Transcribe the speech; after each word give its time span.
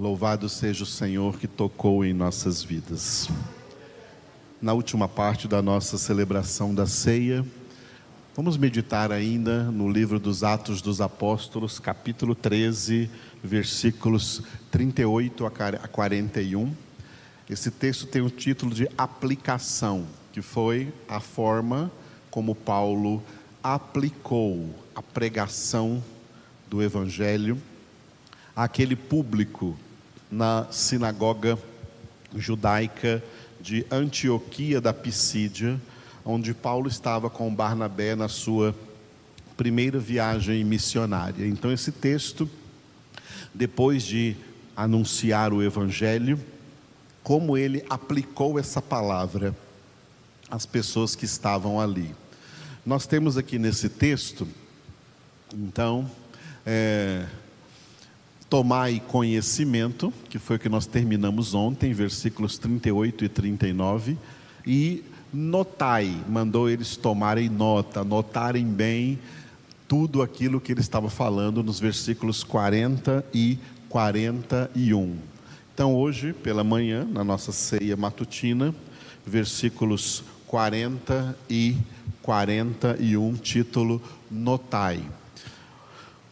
Louvado 0.00 0.48
seja 0.48 0.82
o 0.82 0.86
Senhor 0.86 1.38
que 1.38 1.46
tocou 1.46 2.02
em 2.02 2.14
nossas 2.14 2.62
vidas. 2.62 3.28
Na 4.58 4.72
última 4.72 5.06
parte 5.06 5.46
da 5.46 5.60
nossa 5.60 5.98
celebração 5.98 6.74
da 6.74 6.86
ceia, 6.86 7.44
vamos 8.34 8.56
meditar 8.56 9.12
ainda 9.12 9.64
no 9.64 9.90
livro 9.90 10.18
dos 10.18 10.42
Atos 10.42 10.80
dos 10.80 11.02
Apóstolos, 11.02 11.78
capítulo 11.78 12.34
13, 12.34 13.10
versículos 13.44 14.42
38 14.70 15.44
a 15.44 15.50
41. 15.86 16.74
Esse 17.50 17.70
texto 17.70 18.06
tem 18.06 18.22
o 18.22 18.30
título 18.30 18.74
de 18.74 18.88
aplicação, 18.96 20.06
que 20.32 20.40
foi 20.40 20.90
a 21.06 21.20
forma 21.20 21.92
como 22.30 22.54
Paulo 22.54 23.22
aplicou 23.62 24.74
a 24.94 25.02
pregação 25.02 26.02
do 26.70 26.82
Evangelho 26.82 27.60
àquele 28.56 28.96
público 28.96 29.76
na 30.30 30.66
sinagoga 30.70 31.58
judaica 32.36 33.22
de 33.60 33.84
Antioquia 33.90 34.80
da 34.80 34.92
Pisídia, 34.92 35.80
onde 36.24 36.54
Paulo 36.54 36.88
estava 36.88 37.28
com 37.28 37.54
Barnabé 37.54 38.14
na 38.14 38.28
sua 38.28 38.74
primeira 39.56 39.98
viagem 39.98 40.64
missionária. 40.64 41.46
Então, 41.46 41.72
esse 41.72 41.92
texto, 41.92 42.48
depois 43.52 44.02
de 44.02 44.36
anunciar 44.76 45.52
o 45.52 45.62
Evangelho, 45.62 46.40
como 47.22 47.56
ele 47.56 47.84
aplicou 47.90 48.58
essa 48.58 48.80
palavra 48.80 49.54
às 50.50 50.64
pessoas 50.64 51.14
que 51.14 51.24
estavam 51.24 51.80
ali. 51.80 52.14
Nós 52.84 53.06
temos 53.06 53.36
aqui 53.36 53.58
nesse 53.58 53.88
texto, 53.88 54.48
então, 55.52 56.10
é, 56.64 57.26
Tomai 58.50 59.00
conhecimento, 59.06 60.12
que 60.28 60.38
foi 60.38 60.56
o 60.56 60.58
que 60.58 60.68
nós 60.68 60.84
terminamos 60.84 61.54
ontem, 61.54 61.92
versículos 61.92 62.58
38 62.58 63.24
e 63.24 63.28
39, 63.28 64.18
e 64.66 65.04
notai, 65.32 66.14
mandou 66.28 66.68
eles 66.68 66.96
tomarem 66.96 67.48
nota, 67.48 68.02
notarem 68.02 68.66
bem 68.66 69.18
tudo 69.86 70.20
aquilo 70.20 70.60
que 70.60 70.72
ele 70.72 70.80
estava 70.80 71.08
falando 71.08 71.62
nos 71.62 71.78
versículos 71.78 72.42
40 72.42 73.24
e 73.32 73.56
41. 73.88 75.16
Então, 75.72 75.94
hoje, 75.94 76.32
pela 76.32 76.64
manhã, 76.64 77.04
na 77.04 77.24
nossa 77.24 77.52
ceia 77.52 77.96
matutina, 77.96 78.74
versículos 79.24 80.24
40 80.46 81.36
e 81.48 81.76
41, 82.22 83.34
título 83.36 84.02
Notai. 84.30 85.00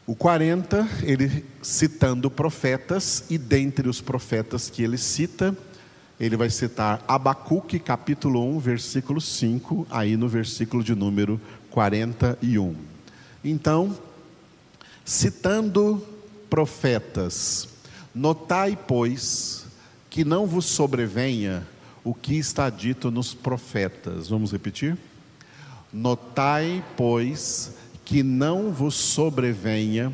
O 0.09 0.17
40, 0.17 0.89
ele 1.03 1.45
citando 1.61 2.31
profetas, 2.31 3.25
e 3.29 3.37
dentre 3.37 3.91
os 3.91 4.01
profetas 4.01 4.71
que 4.71 4.83
ele 4.83 4.97
cita, 4.97 5.55
ele 6.19 6.35
vai 6.35 6.49
citar 6.49 7.05
Abacuque, 7.07 7.79
capítulo 7.79 8.43
1, 8.57 8.59
versículo 8.59 9.21
5, 9.21 9.87
aí 9.91 10.17
no 10.17 10.27
versículo 10.27 10.83
de 10.83 10.95
número 10.95 11.39
41. 11.71 12.75
Então, 13.45 13.95
citando 15.05 16.03
profetas, 16.49 17.69
notai, 18.15 18.79
pois, 18.89 19.67
que 20.09 20.25
não 20.25 20.47
vos 20.47 20.65
sobrevenha 20.65 21.69
o 22.03 22.15
que 22.15 22.39
está 22.39 22.71
dito 22.71 23.11
nos 23.11 23.35
profetas. 23.35 24.31
Vamos 24.31 24.53
repetir? 24.53 24.97
Notai, 25.93 26.83
pois, 26.97 27.77
que 28.09 28.23
não 28.23 28.73
vos 28.73 28.95
sobrevenha 28.95 30.11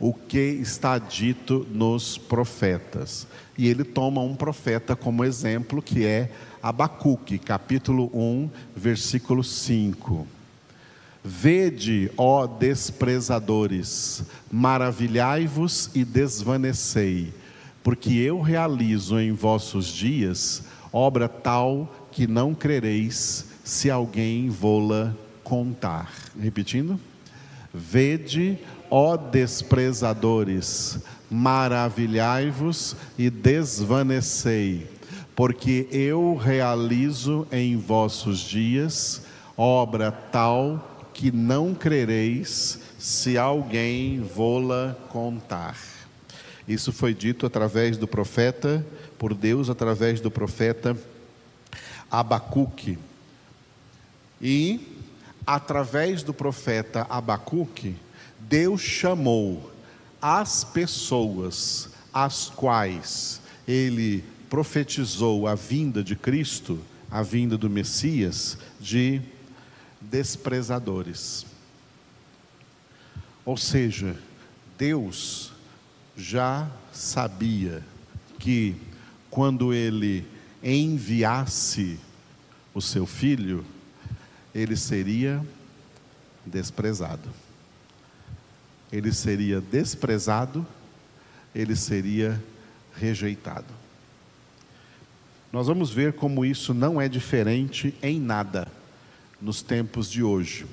o 0.00 0.14
que 0.14 0.38
está 0.38 0.96
dito 0.96 1.66
nos 1.70 2.16
profetas. 2.16 3.26
E 3.58 3.68
ele 3.68 3.84
toma 3.84 4.22
um 4.22 4.34
profeta 4.34 4.96
como 4.96 5.22
exemplo, 5.22 5.82
que 5.82 6.06
é 6.06 6.32
Abacuque, 6.62 7.38
capítulo 7.38 8.10
1, 8.14 8.48
versículo 8.74 9.44
5. 9.44 10.26
Vede, 11.22 12.10
ó 12.16 12.46
desprezadores, 12.46 14.22
maravilhai-vos 14.50 15.90
e 15.94 16.02
desvanecei, 16.02 17.30
porque 17.82 18.14
eu 18.14 18.40
realizo 18.40 19.20
em 19.20 19.32
vossos 19.32 19.88
dias 19.88 20.64
obra 20.90 21.28
tal 21.28 22.08
que 22.10 22.26
não 22.26 22.54
crereis, 22.54 23.44
se 23.62 23.90
alguém 23.90 24.48
vô-la 24.48 25.14
contar. 25.42 26.10
Repetindo. 26.40 26.98
Vede, 27.74 28.56
ó 28.88 29.16
desprezadores, 29.16 31.00
maravilhai-vos 31.28 32.94
e 33.18 33.28
desvanecei, 33.28 34.86
porque 35.34 35.88
eu 35.90 36.36
realizo 36.36 37.46
em 37.50 37.76
vossos 37.76 38.38
dias 38.38 39.22
obra 39.56 40.10
tal 40.10 41.08
que 41.12 41.30
não 41.30 41.74
crereis 41.74 42.80
se 42.98 43.38
alguém 43.38 44.20
vô-la 44.20 44.96
contar. 45.08 45.76
Isso 46.66 46.92
foi 46.92 47.12
dito 47.12 47.46
através 47.46 47.96
do 47.96 48.08
profeta, 48.08 48.84
por 49.18 49.34
Deus, 49.34 49.68
através 49.68 50.20
do 50.20 50.30
profeta 50.30 50.96
Abacuque. 52.10 52.98
E 54.40 54.93
através 55.46 56.22
do 56.22 56.32
profeta 56.32 57.06
Abacuque, 57.08 57.96
Deus 58.38 58.80
chamou 58.80 59.70
as 60.20 60.64
pessoas 60.64 61.90
às 62.12 62.48
quais 62.48 63.40
ele 63.66 64.24
profetizou 64.48 65.46
a 65.46 65.54
vinda 65.54 66.02
de 66.02 66.14
Cristo, 66.14 66.80
a 67.10 67.22
vinda 67.22 67.58
do 67.58 67.68
Messias, 67.68 68.56
de 68.80 69.20
desprezadores. 70.00 71.44
Ou 73.44 73.56
seja, 73.56 74.16
Deus 74.78 75.52
já 76.16 76.70
sabia 76.92 77.82
que 78.38 78.76
quando 79.30 79.74
ele 79.74 80.26
enviasse 80.62 81.98
o 82.72 82.80
seu 82.80 83.06
filho, 83.06 83.64
ele 84.54 84.76
seria 84.76 85.44
desprezado. 86.46 87.28
Ele 88.92 89.12
seria 89.12 89.60
desprezado, 89.60 90.64
ele 91.54 91.74
seria 91.74 92.40
rejeitado. 92.96 93.66
Nós 95.52 95.66
vamos 95.66 95.90
ver 95.90 96.12
como 96.12 96.44
isso 96.44 96.72
não 96.72 97.00
é 97.00 97.08
diferente 97.08 97.94
em 98.02 98.20
nada 98.20 98.68
nos 99.40 99.62
tempos 99.62 100.10
de 100.10 100.22
hoje. 100.22 100.66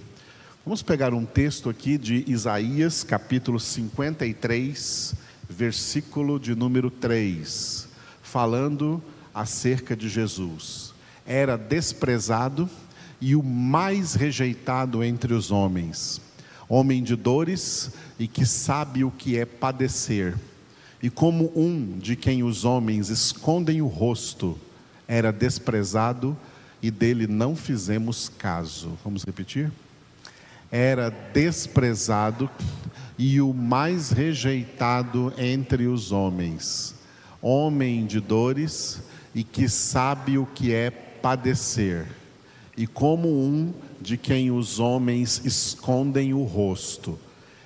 Vamos 0.64 0.84
pegar 0.84 1.14
um 1.14 1.26
texto 1.26 1.70
aqui 1.70 1.98
de 1.98 2.24
Isaías, 2.28 3.04
capítulo 3.04 3.60
53, 3.60 5.16
versículo 5.50 6.40
de 6.40 6.54
número 6.54 6.92
3, 6.92 7.88
falando 8.22 9.04
acerca 9.34 9.96
de 9.96 10.08
Jesus. 10.08 10.94
Era 11.26 11.58
desprezado, 11.58 12.70
e 13.22 13.36
o 13.36 13.44
mais 13.44 14.16
rejeitado 14.16 15.04
entre 15.04 15.32
os 15.32 15.52
homens, 15.52 16.20
homem 16.68 17.04
de 17.04 17.16
dores 17.16 17.92
e 18.18 18.28
que 18.28 18.46
sabe 18.48 19.04
o 19.04 19.12
que 19.12 19.38
é 19.38 19.46
padecer. 19.46 20.36
E 21.04 21.10
como 21.10 21.52
um 21.56 22.00
de 22.00 22.16
quem 22.16 22.44
os 22.44 22.66
homens 22.66 23.10
escondem 23.10 23.82
o 23.82 23.88
rosto, 23.88 24.58
era 25.08 25.32
desprezado 25.32 26.36
e 26.82 26.90
dele 26.90 27.28
não 27.28 27.56
fizemos 27.56 28.28
caso. 28.28 28.98
Vamos 29.04 29.24
repetir? 29.24 29.72
Era 30.72 31.10
desprezado 31.10 32.50
e 33.20 33.40
o 33.40 33.54
mais 33.54 34.10
rejeitado 34.10 35.32
entre 35.38 35.86
os 35.86 36.12
homens, 36.12 36.96
homem 37.40 38.08
de 38.08 38.20
dores 38.20 39.02
e 39.36 39.44
que 39.44 39.70
sabe 39.70 40.40
o 40.40 40.46
que 40.46 40.74
é 40.74 40.90
padecer 40.90 42.21
e 42.78 42.88
como 42.88 43.28
um 43.30 43.74
de 44.00 44.18
quem 44.18 44.52
os 44.52 44.80
homens 44.80 45.42
escondem 45.46 46.34
o 46.34 46.44
rosto. 46.44 47.18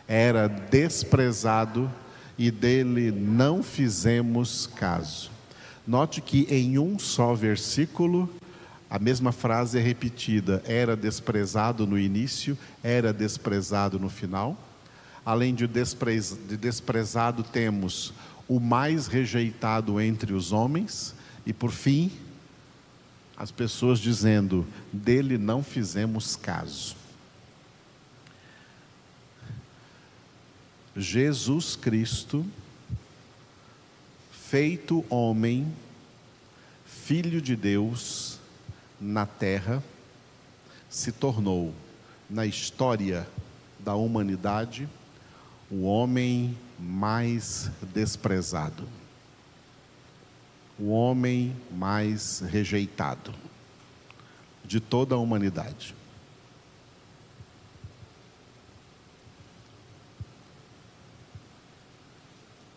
Era 0.07 0.47
desprezado 0.47 1.91
e 2.37 2.51
dele 2.51 3.11
não 3.11 3.63
fizemos 3.63 4.67
caso. 4.67 5.31
Note 5.87 6.21
que 6.21 6.47
em 6.49 6.77
um 6.77 6.97
só 6.97 7.33
versículo, 7.33 8.29
a 8.89 8.99
mesma 8.99 9.31
frase 9.31 9.77
é 9.77 9.81
repetida: 9.81 10.61
era 10.65 10.95
desprezado 10.95 11.85
no 11.85 11.97
início, 11.97 12.57
era 12.83 13.13
desprezado 13.13 13.99
no 13.99 14.09
final. 14.09 14.57
Além 15.25 15.55
de, 15.55 15.65
desprez, 15.65 16.37
de 16.47 16.55
desprezado, 16.55 17.43
temos 17.43 18.13
o 18.47 18.59
mais 18.59 19.07
rejeitado 19.07 19.99
entre 19.99 20.33
os 20.33 20.51
homens, 20.51 21.15
e 21.45 21.53
por 21.53 21.71
fim, 21.71 22.11
as 23.37 23.51
pessoas 23.51 23.99
dizendo: 23.99 24.65
dele 24.91 25.37
não 25.37 25.63
fizemos 25.63 26.35
caso. 26.35 26.95
Jesus 30.95 31.75
Cristo 31.75 32.45
feito 34.31 35.03
homem, 35.09 35.67
filho 36.85 37.41
de 37.41 37.55
Deus 37.55 38.39
na 39.01 39.25
terra, 39.25 39.83
se 40.89 41.11
tornou, 41.11 41.73
na 42.29 42.45
história 42.45 43.27
da 43.79 43.95
humanidade, 43.95 44.87
o 45.69 45.83
homem 45.83 46.57
mais 46.79 47.69
desprezado, 47.93 48.87
o 50.77 50.89
homem 50.89 51.55
mais 51.71 52.39
rejeitado 52.39 53.33
de 54.63 54.79
toda 54.79 55.15
a 55.15 55.17
humanidade. 55.17 55.95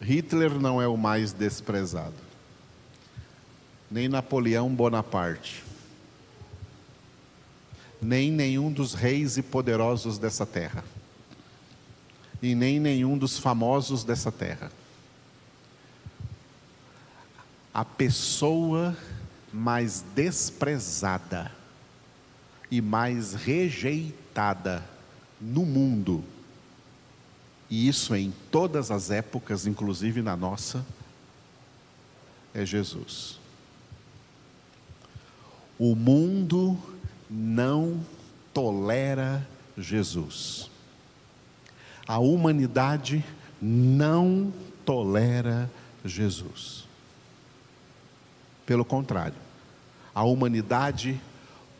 Hitler 0.00 0.58
não 0.58 0.80
é 0.80 0.86
o 0.86 0.96
mais 0.96 1.32
desprezado, 1.32 2.14
nem 3.90 4.08
Napoleão 4.08 4.72
Bonaparte, 4.72 5.64
nem 8.00 8.30
nenhum 8.30 8.72
dos 8.72 8.94
reis 8.94 9.36
e 9.36 9.42
poderosos 9.42 10.16
dessa 10.18 10.46
terra, 10.46 10.84
e 12.40 12.54
nem 12.54 12.78
nenhum 12.78 13.18
dos 13.18 13.38
famosos 13.38 14.04
dessa 14.04 14.30
terra. 14.30 14.70
A 17.78 17.84
pessoa 17.84 18.96
mais 19.52 20.04
desprezada 20.14 21.52
e 22.70 22.80
mais 22.80 23.34
rejeitada 23.34 24.84
no 25.40 25.64
mundo 25.64 26.24
e 27.70 27.86
isso 27.86 28.14
em 28.14 28.32
todas 28.50 28.90
as 28.90 29.10
épocas, 29.10 29.66
inclusive 29.66 30.22
na 30.22 30.36
nossa, 30.36 30.84
é 32.54 32.64
Jesus. 32.64 33.38
O 35.78 35.94
mundo 35.94 36.78
não 37.28 38.04
tolera 38.54 39.46
Jesus. 39.76 40.70
A 42.06 42.18
humanidade 42.18 43.22
não 43.60 44.52
tolera 44.84 45.70
Jesus. 46.02 46.87
Pelo 48.68 48.84
contrário, 48.84 49.38
a 50.14 50.22
humanidade 50.24 51.18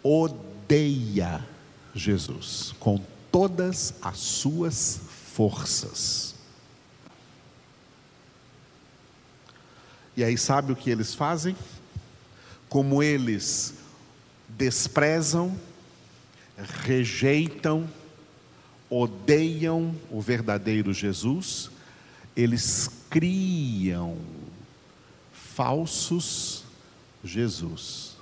odeia 0.03 1.47
Jesus 1.95 2.75
com 2.81 2.99
todas 3.31 3.93
as 4.01 4.17
suas 4.17 4.99
forças. 5.35 6.35
E 10.17 10.25
aí, 10.25 10.39
sabe 10.39 10.73
o 10.73 10.77
que 10.77 10.89
eles 10.89 11.15
fazem? 11.15 11.55
Como 12.71 13.03
eles 13.03 13.75
desprezam, 14.49 15.61
rejeitam, 16.87 17.87
odeiam 18.89 19.95
o 20.11 20.23
verdadeiro 20.23 20.95
Jesus, 20.95 21.71
eles 22.35 22.89
criam 23.11 24.17
falsos 25.31 26.67
Jesus, 27.29 28.17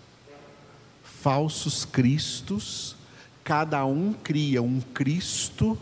falsos 1.04 1.84
Cristos, 1.84 2.96
cada 3.42 3.84
um 3.86 4.12
cria 4.12 4.62
um 4.62 4.80
Cristo 4.80 5.78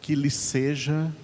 que 0.00 0.14
lhe 0.14 0.30
seja 0.30 1.14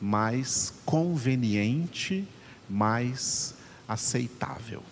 mais 0.00 0.74
conveniente, 0.84 2.26
mais 2.68 3.54
aceitável. 3.88 4.82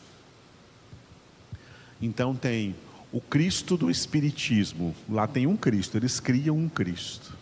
Então 2.01 2.35
tem 2.35 2.75
o 3.13 3.21
Cristo 3.21 3.77
do 3.77 3.91
Espiritismo, 3.91 4.95
lá 5.09 5.27
tem 5.27 5.47
um 5.47 5.57
Cristo, 5.57 5.97
eles 5.97 6.19
criam 6.21 6.57
um 6.57 6.69
Cristo. 6.69 7.37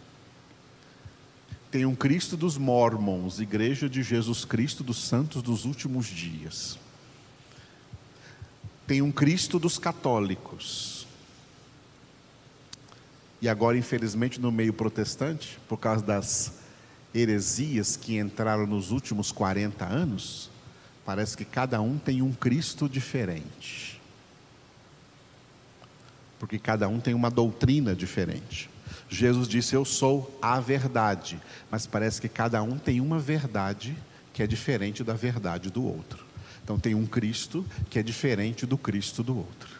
Tem 1.70 1.86
um 1.86 1.94
Cristo 1.94 2.36
dos 2.36 2.58
Mormons, 2.58 3.40
Igreja 3.40 3.88
de 3.88 4.02
Jesus 4.02 4.44
Cristo 4.44 4.84
dos 4.84 4.98
Santos 4.98 5.42
dos 5.42 5.64
Últimos 5.64 6.06
Dias. 6.06 6.78
Tem 8.86 9.00
um 9.02 9.12
Cristo 9.12 9.58
dos 9.58 9.78
Católicos 9.78 10.92
e 13.42 13.48
agora, 13.48 13.76
infelizmente, 13.76 14.40
no 14.40 14.52
meio 14.52 14.72
protestante, 14.72 15.58
por 15.68 15.76
causa 15.76 16.04
das 16.04 16.60
heresias 17.12 17.96
que 17.96 18.16
entraram 18.16 18.68
nos 18.68 18.92
últimos 18.92 19.32
40 19.32 19.84
anos, 19.84 20.48
parece 21.04 21.36
que 21.36 21.44
cada 21.44 21.80
um 21.80 21.98
tem 21.98 22.22
um 22.22 22.32
Cristo 22.32 22.88
diferente. 22.88 24.00
Porque 26.38 26.56
cada 26.56 26.88
um 26.88 27.00
tem 27.00 27.14
uma 27.14 27.32
doutrina 27.32 27.96
diferente. 27.96 28.70
Jesus 29.08 29.48
disse: 29.48 29.74
Eu 29.74 29.84
sou 29.84 30.38
a 30.40 30.60
verdade. 30.60 31.40
Mas 31.68 31.84
parece 31.84 32.20
que 32.20 32.28
cada 32.28 32.62
um 32.62 32.78
tem 32.78 33.00
uma 33.00 33.18
verdade 33.18 33.96
que 34.32 34.40
é 34.40 34.46
diferente 34.46 35.02
da 35.02 35.14
verdade 35.14 35.68
do 35.68 35.84
outro. 35.84 36.24
Então 36.62 36.78
tem 36.78 36.94
um 36.94 37.06
Cristo 37.06 37.64
que 37.90 37.98
é 37.98 38.02
diferente 38.02 38.64
do 38.66 38.78
Cristo 38.78 39.22
do 39.22 39.36
outro. 39.36 39.70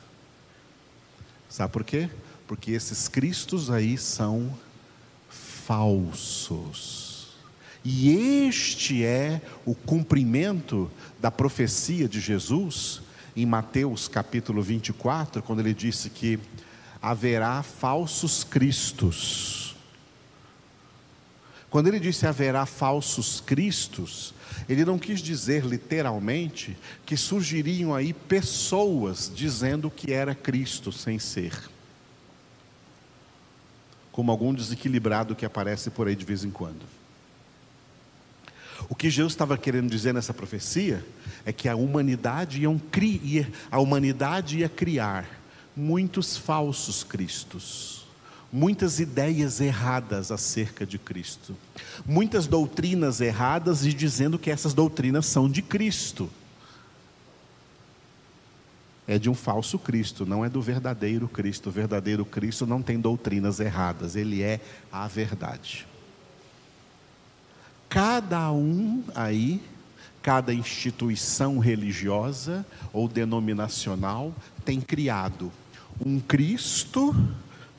Sabe 1.49 1.73
por 1.73 1.85
quê? 1.85 2.09
porque 2.53 2.73
esses 2.73 3.09
cristos 3.09 3.71
aí 3.71 3.97
são 3.97 4.53
falsos. 5.31 7.29
E 7.83 8.47
este 8.47 9.03
é 9.03 9.41
o 9.65 9.75
cumprimento 9.75 10.91
da 11.19 11.31
profecia 11.31 12.07
de 12.07 12.21
Jesus 12.21 13.01
em 13.35 13.47
Mateus 13.47 14.07
capítulo 14.07 14.63
24, 14.63 15.43
quando 15.43 15.61
ele 15.61 15.73
disse 15.73 16.11
que 16.11 16.39
haverá 17.01 17.63
falsos 17.63 18.45
cristos. 18.45 19.72
Quando 21.73 21.89
ele 21.89 21.99
disse 21.99 22.25
haverá 22.25 22.65
falsos 22.65 23.41
cristos, 23.41 24.33
ele 24.69 24.85
não 24.85 24.97
quis 24.97 25.21
dizer 25.21 25.65
literalmente 25.65 26.77
que 27.05 27.17
surgiriam 27.17 27.93
aí 27.93 28.13
pessoas 28.13 29.33
dizendo 29.35 29.91
que 29.91 30.13
era 30.13 30.37
Cristo 30.37 30.93
sem 30.93 31.19
ser 31.19 31.73
como 34.13 34.31
algum 34.31 34.53
desequilibrado 34.53 35.35
que 35.35 35.47
aparece 35.47 35.91
por 35.91 36.07
aí 36.07 36.15
de 36.15 36.25
vez 36.25 36.45
em 36.45 36.51
quando. 36.51 36.85
O 38.89 38.95
que 38.95 39.09
Jesus 39.09 39.33
estava 39.33 39.57
querendo 39.57 39.91
dizer 39.91 40.13
nessa 40.13 40.35
profecia 40.35 41.05
é 41.47 41.53
que 41.53 41.69
a 41.69 41.75
humanidade 41.75 42.63
ia, 42.63 43.51
a 43.71 43.81
humanidade 43.81 44.59
ia 44.59 44.69
criar 44.69 45.27
muitos 45.75 46.37
falsos 46.37 47.03
cristos, 47.03 48.02
muitas 48.53 49.01
ideias 49.01 49.61
erradas 49.61 50.31
acerca 50.31 50.85
de 50.85 50.99
Cristo, 50.99 51.57
muitas 52.05 52.47
doutrinas 52.47 53.21
erradas 53.21 53.85
e 53.87 53.93
dizendo 53.93 54.39
que 54.39 54.51
essas 54.51 54.75
doutrinas 54.75 55.27
são 55.27 55.49
de 55.49 55.63
Cristo 55.63 56.31
é 59.07 59.19
de 59.19 59.29
um 59.29 59.35
falso 59.35 59.79
Cristo, 59.79 60.25
não 60.25 60.45
é 60.45 60.49
do 60.49 60.63
verdadeiro 60.63 61.29
Cristo. 61.29 61.69
O 61.69 61.73
verdadeiro 61.73 62.25
Cristo 62.25 62.67
não 62.67 62.81
tem 62.81 63.01
doutrinas 63.01 63.59
erradas, 63.61 64.17
ele 64.17 64.43
é 64.43 64.61
a 64.91 65.07
verdade. 65.09 65.87
Cada 67.89 68.51
um 68.53 69.03
aí, 69.15 69.61
cada 70.23 70.55
instituição 70.55 71.59
religiosa 71.59 72.65
ou 72.93 73.09
denominacional 73.09 74.35
tem 74.65 74.81
criado 74.81 75.53
um 76.05 76.19
Cristo 76.19 77.15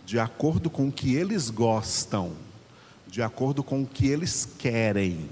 de 0.05 0.19
acordo 0.19 0.69
com 0.69 0.88
o 0.88 0.91
que 0.91 1.15
eles 1.15 1.50
gostam, 1.50 2.33
de 3.07 3.22
acordo 3.22 3.63
com 3.63 3.83
o 3.83 3.88
que 3.88 4.07
eles 4.07 4.48
querem, 4.57 5.29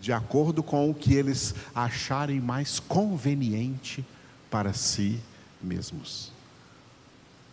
de 0.00 0.12
acordo 0.12 0.62
com 0.62 0.90
o 0.90 0.94
que 0.94 1.14
eles 1.14 1.54
acharem 1.74 2.40
mais 2.40 2.78
conveniente 2.80 4.04
para 4.50 4.72
si 4.72 5.20
mesmos. 5.62 6.32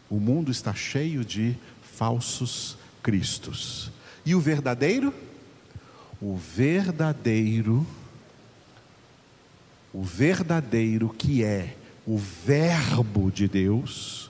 O 0.10 0.20
mundo 0.20 0.52
está 0.52 0.74
cheio 0.74 1.26
de 1.26 1.56
falsos 1.82 2.78
cristos. 3.02 3.92
E 4.26 4.36
o 4.36 4.40
verdadeiro? 4.40 5.14
O 6.22 6.38
verdadeiro, 6.38 7.86
o 9.94 10.02
verdadeiro 10.04 11.10
que 11.10 11.44
é 11.44 11.76
o 12.06 12.18
Verbo 12.18 13.32
de 13.32 13.48
Deus, 13.48 14.30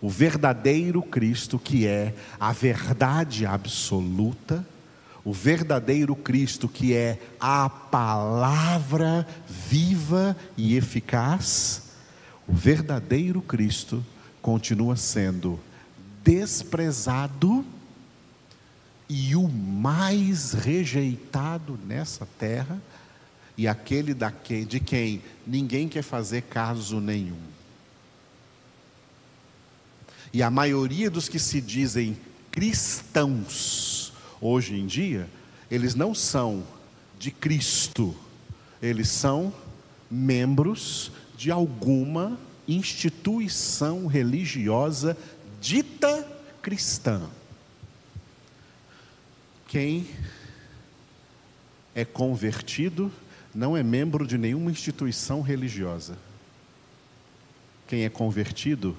o 0.00 0.08
verdadeiro 0.08 1.02
Cristo 1.02 1.58
que 1.58 1.86
é 1.86 2.14
a 2.38 2.52
verdade 2.52 3.44
absoluta, 3.44 4.66
o 5.24 5.32
verdadeiro 5.32 6.14
Cristo 6.14 6.68
que 6.68 6.94
é 6.94 7.18
a 7.40 7.68
palavra 7.68 9.26
viva 9.48 10.36
e 10.56 10.76
eficaz, 10.76 11.82
o 12.46 12.52
verdadeiro 12.52 13.42
Cristo 13.42 14.04
continua 14.40 14.96
sendo 14.96 15.58
desprezado 16.22 17.64
e 19.08 19.34
o 19.34 19.48
mais 19.48 20.52
rejeitado 20.52 21.78
nessa 21.86 22.26
terra, 22.38 22.80
e 23.56 23.66
aquele 23.66 24.14
de 24.14 24.78
quem 24.78 25.22
ninguém 25.46 25.88
quer 25.88 26.02
fazer 26.02 26.42
caso 26.42 27.00
nenhum. 27.00 27.57
E 30.32 30.42
a 30.42 30.50
maioria 30.50 31.10
dos 31.10 31.28
que 31.28 31.38
se 31.38 31.60
dizem 31.60 32.16
cristãos 32.50 34.12
hoje 34.40 34.74
em 34.74 34.86
dia, 34.86 35.28
eles 35.70 35.94
não 35.94 36.14
são 36.14 36.64
de 37.18 37.30
Cristo, 37.30 38.14
eles 38.80 39.08
são 39.08 39.52
membros 40.10 41.10
de 41.36 41.50
alguma 41.50 42.38
instituição 42.66 44.06
religiosa 44.06 45.16
dita 45.60 46.26
cristã. 46.62 47.28
Quem 49.66 50.06
é 51.94 52.04
convertido 52.04 53.10
não 53.54 53.76
é 53.76 53.82
membro 53.82 54.26
de 54.26 54.38
nenhuma 54.38 54.70
instituição 54.70 55.40
religiosa. 55.40 56.16
Quem 57.86 58.04
é 58.04 58.08
convertido 58.08 58.96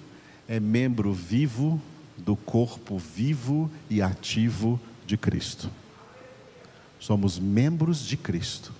é 0.49 0.59
membro 0.59 1.13
vivo 1.13 1.79
do 2.17 2.35
corpo 2.35 2.97
vivo 2.97 3.69
e 3.87 4.01
ativo 4.01 4.81
de 5.05 5.15
Cristo. 5.15 5.69
Somos 6.99 7.37
membros 7.37 7.99
de 7.99 8.17
Cristo. 8.17 8.73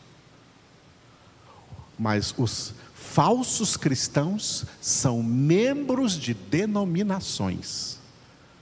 Mas 1.98 2.34
os 2.36 2.74
falsos 2.96 3.78
cristãos 3.78 4.66
são 4.82 5.22
membros 5.22 6.18
de 6.18 6.34
denominações, 6.34 8.00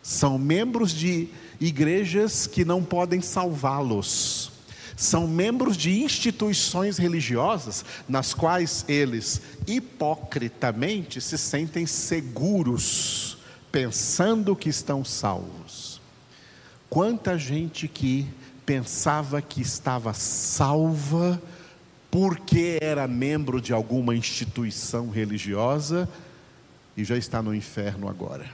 são 0.03 0.37
membros 0.37 0.91
de 0.91 1.29
igrejas 1.61 2.45
que 2.45 2.65
não 2.65 2.83
podem 2.83 3.21
salvá-los, 3.21 4.51
são 4.97 5.27
membros 5.27 5.77
de 5.77 6.01
instituições 6.01 6.97
religiosas 6.97 7.85
nas 8.09 8.33
quais 8.33 8.83
eles 8.87 9.41
hipocritamente 9.67 11.21
se 11.21 11.37
sentem 11.37 11.85
seguros, 11.85 13.37
pensando 13.71 14.55
que 14.55 14.69
estão 14.69 15.05
salvos. 15.05 16.01
Quanta 16.89 17.37
gente 17.37 17.87
que 17.87 18.27
pensava 18.65 19.39
que 19.39 19.61
estava 19.61 20.13
salva 20.15 21.39
porque 22.09 22.79
era 22.81 23.07
membro 23.07 23.61
de 23.61 23.71
alguma 23.71 24.15
instituição 24.15 25.09
religiosa 25.09 26.09
e 26.95 27.03
já 27.03 27.15
está 27.15 27.41
no 27.43 27.53
inferno 27.53 28.09
agora. 28.09 28.49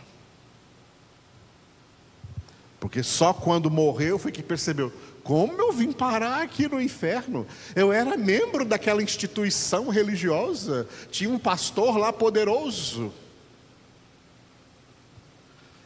Porque 2.82 3.02
só 3.02 3.34
quando 3.34 3.72
morreu 3.72 4.20
foi 4.20 4.30
que 4.30 4.44
percebeu: 4.44 4.92
como 5.24 5.54
eu 5.54 5.72
vim 5.72 5.92
parar 5.92 6.42
aqui 6.42 6.68
no 6.68 6.82
inferno? 6.82 7.48
Eu 7.76 7.94
era 7.94 8.18
membro 8.18 8.66
daquela 8.66 9.02
instituição 9.02 9.88
religiosa, 9.88 10.88
tinha 11.10 11.30
um 11.30 11.40
pastor 11.40 11.98
lá 11.98 12.12
poderoso. 12.12 13.12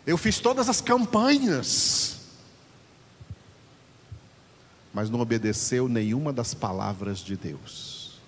Eu 0.06 0.17
fiz 0.17 0.39
todas 0.39 0.70
as 0.70 0.82
campanhas, 0.82 2.20
mas 4.91 5.10
não 5.10 5.20
obedeceu 5.20 5.88
nenhuma 5.88 6.34
das 6.34 6.53
palavras 6.53 7.20
de 7.20 7.36
Deus. 7.36 8.20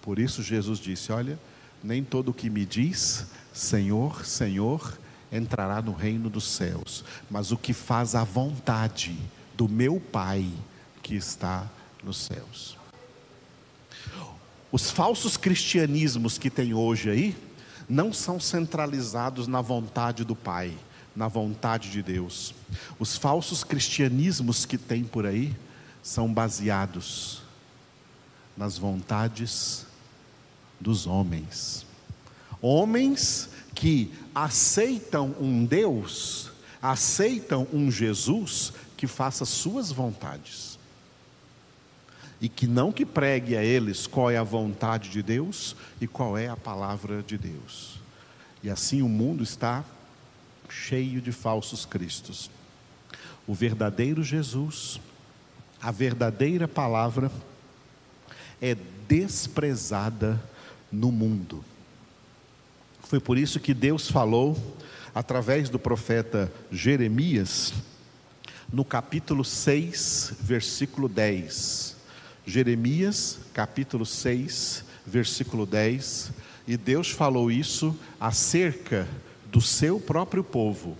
Por 0.00 0.18
isso 0.18 0.42
Jesus 0.42 0.78
disse: 0.78 1.12
Olha, 1.12 1.38
nem 1.82 2.02
todo 2.02 2.30
o 2.30 2.34
que 2.34 2.48
me 2.48 2.64
diz 2.64 3.26
Senhor, 3.52 4.24
Senhor, 4.24 4.98
entrará 5.30 5.82
no 5.82 5.92
reino 5.92 6.30
dos 6.30 6.44
céus, 6.44 7.04
mas 7.30 7.52
o 7.52 7.56
que 7.56 7.72
faz 7.72 8.14
a 8.14 8.24
vontade 8.24 9.16
do 9.56 9.68
meu 9.68 10.00
Pai 10.00 10.50
que 11.02 11.14
está 11.14 11.68
nos 12.02 12.18
céus. 12.18 12.76
Os 14.70 14.90
falsos 14.90 15.36
cristianismos 15.36 16.36
que 16.36 16.50
tem 16.50 16.74
hoje 16.74 17.08
aí 17.08 17.36
não 17.88 18.12
são 18.12 18.40
centralizados 18.40 19.46
na 19.46 19.60
vontade 19.60 20.24
do 20.24 20.34
Pai, 20.34 20.76
na 21.14 21.28
vontade 21.28 21.90
de 21.90 22.02
Deus. 22.02 22.54
Os 22.98 23.16
falsos 23.16 23.62
cristianismos 23.62 24.66
que 24.66 24.76
tem 24.76 25.04
por 25.04 25.26
aí 25.26 25.54
são 26.02 26.32
baseados 26.32 27.42
nas 28.56 28.76
vontades 28.76 29.86
dos 30.80 31.06
homens. 31.06 31.86
Homens 32.60 33.48
que 33.74 34.12
aceitam 34.34 35.34
um 35.40 35.64
Deus, 35.64 36.50
aceitam 36.80 37.66
um 37.72 37.90
Jesus 37.90 38.72
que 39.04 39.06
faça 39.06 39.44
suas 39.44 39.92
vontades. 39.92 40.78
E 42.40 42.48
que 42.48 42.66
não 42.66 42.90
que 42.90 43.04
pregue 43.04 43.54
a 43.54 43.62
eles 43.62 44.06
qual 44.06 44.30
é 44.30 44.38
a 44.38 44.42
vontade 44.42 45.10
de 45.10 45.22
Deus 45.22 45.76
e 46.00 46.06
qual 46.06 46.38
é 46.38 46.48
a 46.48 46.56
palavra 46.56 47.22
de 47.22 47.36
Deus. 47.36 48.00
E 48.62 48.70
assim 48.70 49.02
o 49.02 49.08
mundo 49.08 49.42
está 49.42 49.84
cheio 50.70 51.20
de 51.20 51.32
falsos 51.32 51.84
cristos. 51.84 52.50
O 53.46 53.52
verdadeiro 53.52 54.22
Jesus, 54.22 54.98
a 55.82 55.90
verdadeira 55.90 56.66
palavra 56.66 57.30
é 58.60 58.74
desprezada 59.06 60.42
no 60.90 61.12
mundo. 61.12 61.62
Foi 63.02 63.20
por 63.20 63.36
isso 63.36 63.60
que 63.60 63.74
Deus 63.74 64.10
falou 64.10 64.56
através 65.14 65.68
do 65.68 65.78
profeta 65.78 66.50
Jeremias 66.72 67.74
no 68.74 68.84
capítulo 68.84 69.44
6, 69.44 70.32
versículo 70.40 71.08
10. 71.08 71.94
Jeremias, 72.44 73.38
capítulo 73.52 74.04
6, 74.04 74.84
versículo 75.06 75.64
10. 75.64 76.32
E 76.66 76.76
Deus 76.76 77.08
falou 77.08 77.52
isso 77.52 77.96
acerca 78.18 79.06
do 79.46 79.60
seu 79.60 80.00
próprio 80.00 80.42
povo, 80.42 80.98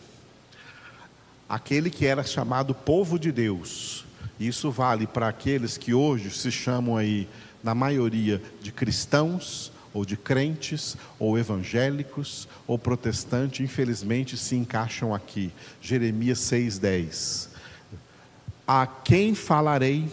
aquele 1.49 1.90
que 1.90 2.07
era 2.07 2.23
chamado 2.23 2.73
povo 2.73 3.19
de 3.19 3.33
Deus. 3.33 4.04
Isso 4.38 4.71
vale 4.71 5.04
para 5.04 5.26
aqueles 5.26 5.76
que 5.76 5.93
hoje 5.93 6.31
se 6.31 6.52
chamam 6.52 6.97
aí, 6.97 7.28
na 7.61 7.75
maioria, 7.75 8.40
de 8.62 8.71
cristãos, 8.71 9.73
ou 9.93 10.04
de 10.04 10.16
crentes, 10.16 10.97
ou 11.19 11.37
evangélicos, 11.37 12.47
ou 12.69 12.78
protestantes, 12.78 13.64
infelizmente 13.64 14.37
se 14.37 14.54
encaixam 14.54 15.12
aqui. 15.12 15.50
Jeremias 15.81 16.38
6,10 16.38 17.54
a 18.66 18.87
quem 18.87 19.35
falarei 19.35 20.09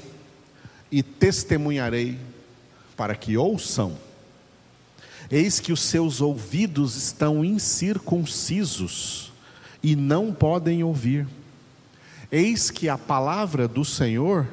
e 0.91 1.01
testemunharei 1.01 2.19
para 2.95 3.15
que 3.15 3.37
ouçam. 3.37 3.97
Eis 5.29 5.59
que 5.59 5.71
os 5.71 5.81
seus 5.81 6.19
ouvidos 6.19 6.95
estão 6.95 7.45
incircuncisos 7.45 9.31
e 9.81 9.95
não 9.95 10.33
podem 10.33 10.83
ouvir. 10.83 11.25
Eis 12.31 12.69
que 12.69 12.89
a 12.89 12.97
palavra 12.97 13.67
do 13.67 13.85
Senhor 13.85 14.47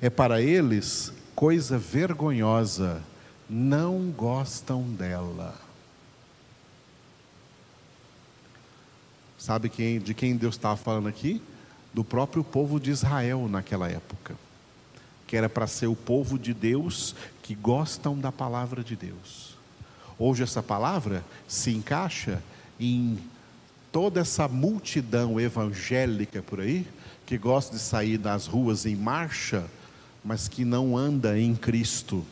é 0.00 0.10
para 0.10 0.42
eles 0.42 1.12
coisa 1.34 1.78
vergonhosa, 1.78 3.02
não 3.48 4.10
gostam 4.10 4.82
dela. 4.82 5.54
Sabe 9.38 9.68
quem, 9.68 9.98
de 10.00 10.14
quem 10.14 10.36
Deus 10.36 10.54
estava 10.54 10.76
falando 10.76 11.08
aqui? 11.08 11.40
Do 11.94 12.02
próprio 12.02 12.42
povo 12.42 12.80
de 12.80 12.90
Israel 12.90 13.48
naquela 13.48 13.88
época, 13.88 14.34
que 15.28 15.36
era 15.36 15.48
para 15.48 15.68
ser 15.68 15.86
o 15.86 15.94
povo 15.94 16.36
de 16.36 16.52
Deus 16.52 17.14
que 17.40 17.54
gostam 17.54 18.18
da 18.18 18.32
palavra 18.32 18.82
de 18.82 18.96
Deus. 18.96 19.56
Hoje 20.18 20.42
essa 20.42 20.62
palavra 20.62 21.24
se 21.46 21.70
encaixa 21.70 22.42
em 22.78 23.18
toda 23.92 24.20
essa 24.20 24.48
multidão 24.48 25.40
evangélica 25.40 26.42
por 26.42 26.60
aí, 26.60 26.84
que 27.24 27.38
gosta 27.38 27.76
de 27.76 27.80
sair 27.80 28.18
das 28.18 28.46
ruas 28.46 28.84
em 28.84 28.96
marcha, 28.96 29.64
mas 30.24 30.48
que 30.48 30.64
não 30.64 30.96
anda 30.96 31.38
em 31.38 31.54
Cristo, 31.54 32.24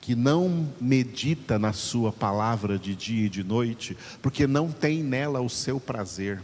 que 0.00 0.14
não 0.14 0.68
medita 0.80 1.58
na 1.58 1.72
Sua 1.72 2.12
palavra 2.12 2.78
de 2.78 2.94
dia 2.94 3.26
e 3.26 3.28
de 3.28 3.42
noite, 3.42 3.96
porque 4.22 4.46
não 4.46 4.70
tem 4.70 5.02
nela 5.02 5.40
o 5.40 5.50
seu 5.50 5.80
prazer. 5.80 6.40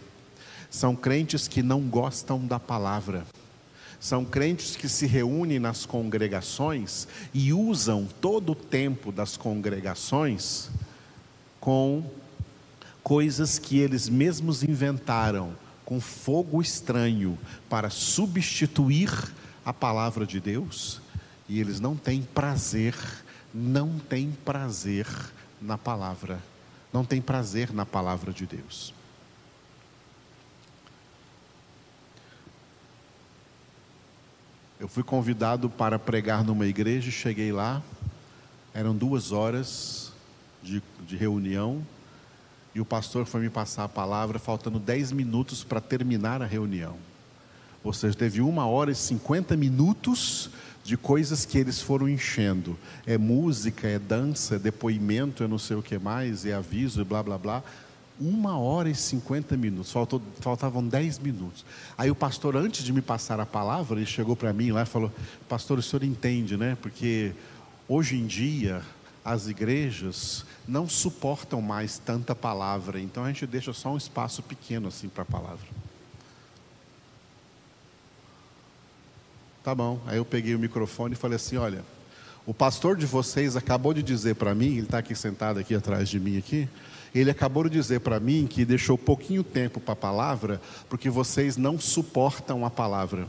São 0.70 0.94
crentes 0.94 1.49
que 1.49 1.62
não 1.62 1.80
gostam 1.82 2.46
da 2.46 2.58
palavra. 2.58 3.25
São 3.99 4.25
crentes 4.25 4.76
que 4.76 4.88
se 4.88 5.06
reúnem 5.06 5.58
nas 5.58 5.87
congregações 5.87 7.08
e 7.32 7.52
usam 7.52 8.06
todo 8.20 8.52
o 8.52 8.54
tempo 8.54 9.11
das 9.11 9.37
congregações 9.37 10.68
com 11.61 12.04
coisas 13.02 13.58
que 13.58 13.78
eles 13.78 14.08
mesmos 14.08 14.62
inventaram, 14.62 15.52
com 15.85 16.00
fogo 16.00 16.61
estranho, 16.61 17.38
para 17.68 17.88
substituir 17.88 19.11
a 19.64 19.73
palavra 19.73 20.26
de 20.26 20.40
Deus, 20.40 21.00
e 21.49 21.61
eles 21.61 21.80
não 21.80 21.96
têm 21.96 22.23
prazer, 22.23 22.94
não 23.54 23.99
têm 23.99 24.30
prazer 24.44 25.06
na 25.61 25.78
palavra, 25.78 26.40
não 26.92 27.04
têm 27.04 27.20
prazer 27.20 27.73
na 27.73 27.87
palavra 27.87 28.32
de 28.32 28.46
Deus. 28.46 28.92
Eu 34.78 34.88
fui 34.88 35.02
convidado 35.02 35.71
para 35.71 35.99
pregar 35.99 36.45
numa 36.45 36.66
igreja, 36.66 37.11
cheguei 37.11 37.50
lá, 37.50 37.83
eram 38.75 38.95
duas 38.95 39.33
horas 39.33 40.12
de, 40.62 40.83
de 41.06 41.16
reunião, 41.16 41.83
e 42.75 42.80
o 42.80 42.85
pastor 42.85 43.25
foi 43.25 43.40
me 43.40 43.49
passar 43.49 43.85
a 43.85 43.88
palavra, 43.88 44.38
faltando 44.38 44.78
dez 44.78 45.12
minutos 45.12 45.64
para 45.64 45.80
terminar 45.80 46.42
a 46.42 46.45
reunião. 46.45 46.97
Ou 47.83 47.90
seja, 47.90 48.14
teve 48.14 48.42
uma 48.42 48.66
hora 48.66 48.90
e 48.90 48.95
cinquenta 48.95 49.56
minutos 49.56 50.50
de 50.85 50.95
coisas 50.95 51.47
que 51.47 51.56
eles 51.56 51.80
foram 51.80 52.06
enchendo. 52.06 52.78
É 53.06 53.16
música, 53.16 53.88
é 53.88 53.99
dança, 53.99 54.56
é 54.56 54.59
depoimento, 54.59 55.42
é 55.42 55.49
não 55.49 55.59
sei 55.59 55.76
o 55.76 55.83
que 55.83 55.99
mais, 55.99 56.45
é 56.45 56.52
aviso, 56.52 57.00
e 57.00 57.04
blá 57.04 57.23
blá 57.23 57.38
blá. 57.38 57.64
Uma 58.18 58.58
hora 58.58 58.88
e 58.88 58.94
cinquenta 58.94 59.56
minutos, 59.56 59.92
Faltou, 59.92 60.23
faltavam 60.40 60.87
dez 60.87 61.18
minutos. 61.18 61.64
Aí 61.99 62.11
o 62.11 62.14
pastor, 62.14 62.56
antes 62.56 62.82
de 62.82 62.92
me 62.92 63.02
passar 63.02 63.38
a 63.40 63.44
palavra, 63.46 63.99
ele 63.99 64.06
chegou 64.06 64.35
para 64.35 64.52
mim 64.52 64.70
lá 64.73 64.82
e 64.82 64.87
falou: 64.87 65.12
Pastor, 65.49 65.78
o 65.78 65.82
senhor 65.82 66.02
entende, 66.02 66.56
né? 66.56 66.78
Porque 66.80 67.32
hoje 67.87 68.16
em 68.16 68.26
dia 68.26 68.82
as 69.23 69.49
igrejas 69.49 70.46
não 70.66 70.88
suportam 70.88 71.61
mais 71.61 71.99
tanta 71.99 72.35
palavra, 72.35 73.00
então 73.00 73.25
a 73.25 73.28
gente 73.28 73.46
deixa 73.46 73.73
só 73.73 73.92
um 73.92 73.96
espaço 73.96 74.42
pequeno 74.42 74.88
assim 74.88 75.08
para 75.08 75.23
a 75.23 75.26
palavra. 75.26 75.66
Tá 79.62 79.75
bom. 79.75 80.00
Aí 80.06 80.16
eu 80.16 80.25
peguei 80.25 80.54
o 80.54 80.58
microfone 80.58 81.14
e 81.14 81.16
falei 81.16 81.37
assim: 81.37 81.56
olha, 81.56 81.85
o 82.46 82.54
pastor 82.54 82.96
de 82.96 83.04
vocês 83.04 83.56
acabou 83.56 83.92
de 83.92 84.00
dizer 84.00 84.37
para 84.37 84.54
mim, 84.54 84.76
ele 84.76 84.82
está 84.82 84.99
aqui 84.99 85.14
sentado 85.14 85.58
aqui 85.58 85.75
atrás 85.75 86.08
de 86.08 86.20
mim 86.20 86.38
aqui, 86.38 86.68
ele 87.14 87.30
acabou 87.30 87.64
de 87.64 87.70
dizer 87.70 88.00
para 88.00 88.20
mim 88.20 88.46
que 88.46 88.64
deixou 88.64 88.98
pouquinho 88.98 89.42
tempo 89.42 89.80
para 89.80 89.92
a 89.92 89.96
palavra, 89.96 90.60
porque 90.88 91.08
vocês 91.08 91.56
não 91.56 91.78
suportam 91.78 92.64
a 92.64 92.70
palavra. 92.70 93.26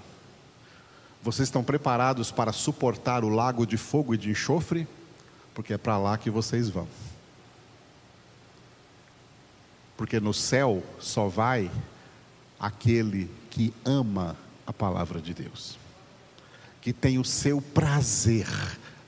Vocês 1.24 1.48
estão 1.48 1.63
preparados 1.63 2.31
para 2.31 2.53
suportar 2.53 3.24
o 3.24 3.29
lago 3.29 3.65
de 3.65 3.77
fogo 3.77 4.13
e 4.13 4.17
de 4.17 4.29
enxofre? 4.29 4.88
Porque 5.53 5.74
é 5.74 5.77
para 5.77 5.98
lá 5.98 6.17
que 6.17 6.29
vocês 6.29 6.69
vão. 6.69 6.88
Porque 9.96 10.19
no 10.19 10.34
céu 10.34 10.84
só 11.00 11.27
vai 11.27 11.72
aquele 12.60 13.29
que 13.50 13.74
ama 13.84 14.38
a 14.65 14.72
palavra 14.72 15.19
de 15.19 15.34
Deus 15.34 15.77
que 16.88 16.93
tem 16.93 17.19
o 17.19 17.25
seu 17.25 17.60
prazer 17.62 18.48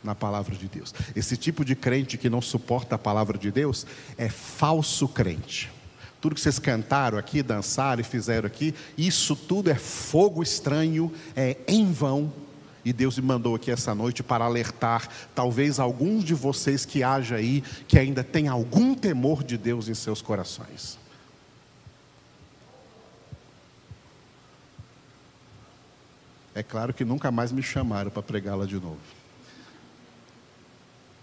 na 0.04 0.16
palavra 0.16 0.56
de 0.56 0.68
Deus. 0.68 0.94
Esse 1.16 1.36
tipo 1.36 1.66
de 1.66 1.76
crente 1.76 2.18
que 2.18 2.30
não 2.30 2.42
suporta 2.42 2.96
a 2.96 3.00
palavra 3.00 3.38
de 3.38 3.52
Deus 3.52 3.86
é 4.18 4.30
falso 4.30 5.08
crente. 5.08 5.70
Tudo 6.22 6.36
que 6.36 6.42
vocês 6.42 6.60
cantaram 6.60 7.18
aqui, 7.18 7.42
dançaram 7.42 8.02
e 8.02 8.04
fizeram 8.04 8.48
aqui, 8.48 8.76
isso 8.98 9.36
tudo 9.36 9.70
é 9.70 9.76
fogo 9.76 10.44
estranho, 10.44 11.12
é 11.36 11.58
em 11.68 11.92
vão. 11.92 12.32
E 12.84 12.92
Deus 12.92 13.18
me 13.18 13.26
mandou 13.26 13.56
aqui 13.56 13.72
essa 13.72 13.94
noite 13.94 14.24
para 14.24 14.46
alertar, 14.46 15.08
talvez 15.36 15.80
alguns 15.80 16.24
de 16.24 16.34
vocês 16.34 16.86
que 16.86 17.04
haja 17.04 17.36
aí, 17.36 17.62
que 17.88 18.00
ainda 18.00 18.24
tem 18.24 18.48
algum 18.48 18.96
temor 18.96 19.44
de 19.44 19.58
Deus 19.58 19.88
em 19.88 19.94
seus 19.94 20.22
corações. 20.22 20.98
É 26.56 26.64
claro 26.64 26.94
que 26.94 27.06
nunca 27.06 27.32
mais 27.32 27.52
me 27.52 27.62
chamaram 27.62 28.12
para 28.12 28.22
pregá-la 28.22 28.66
de 28.66 28.76
novo. 28.76 29.19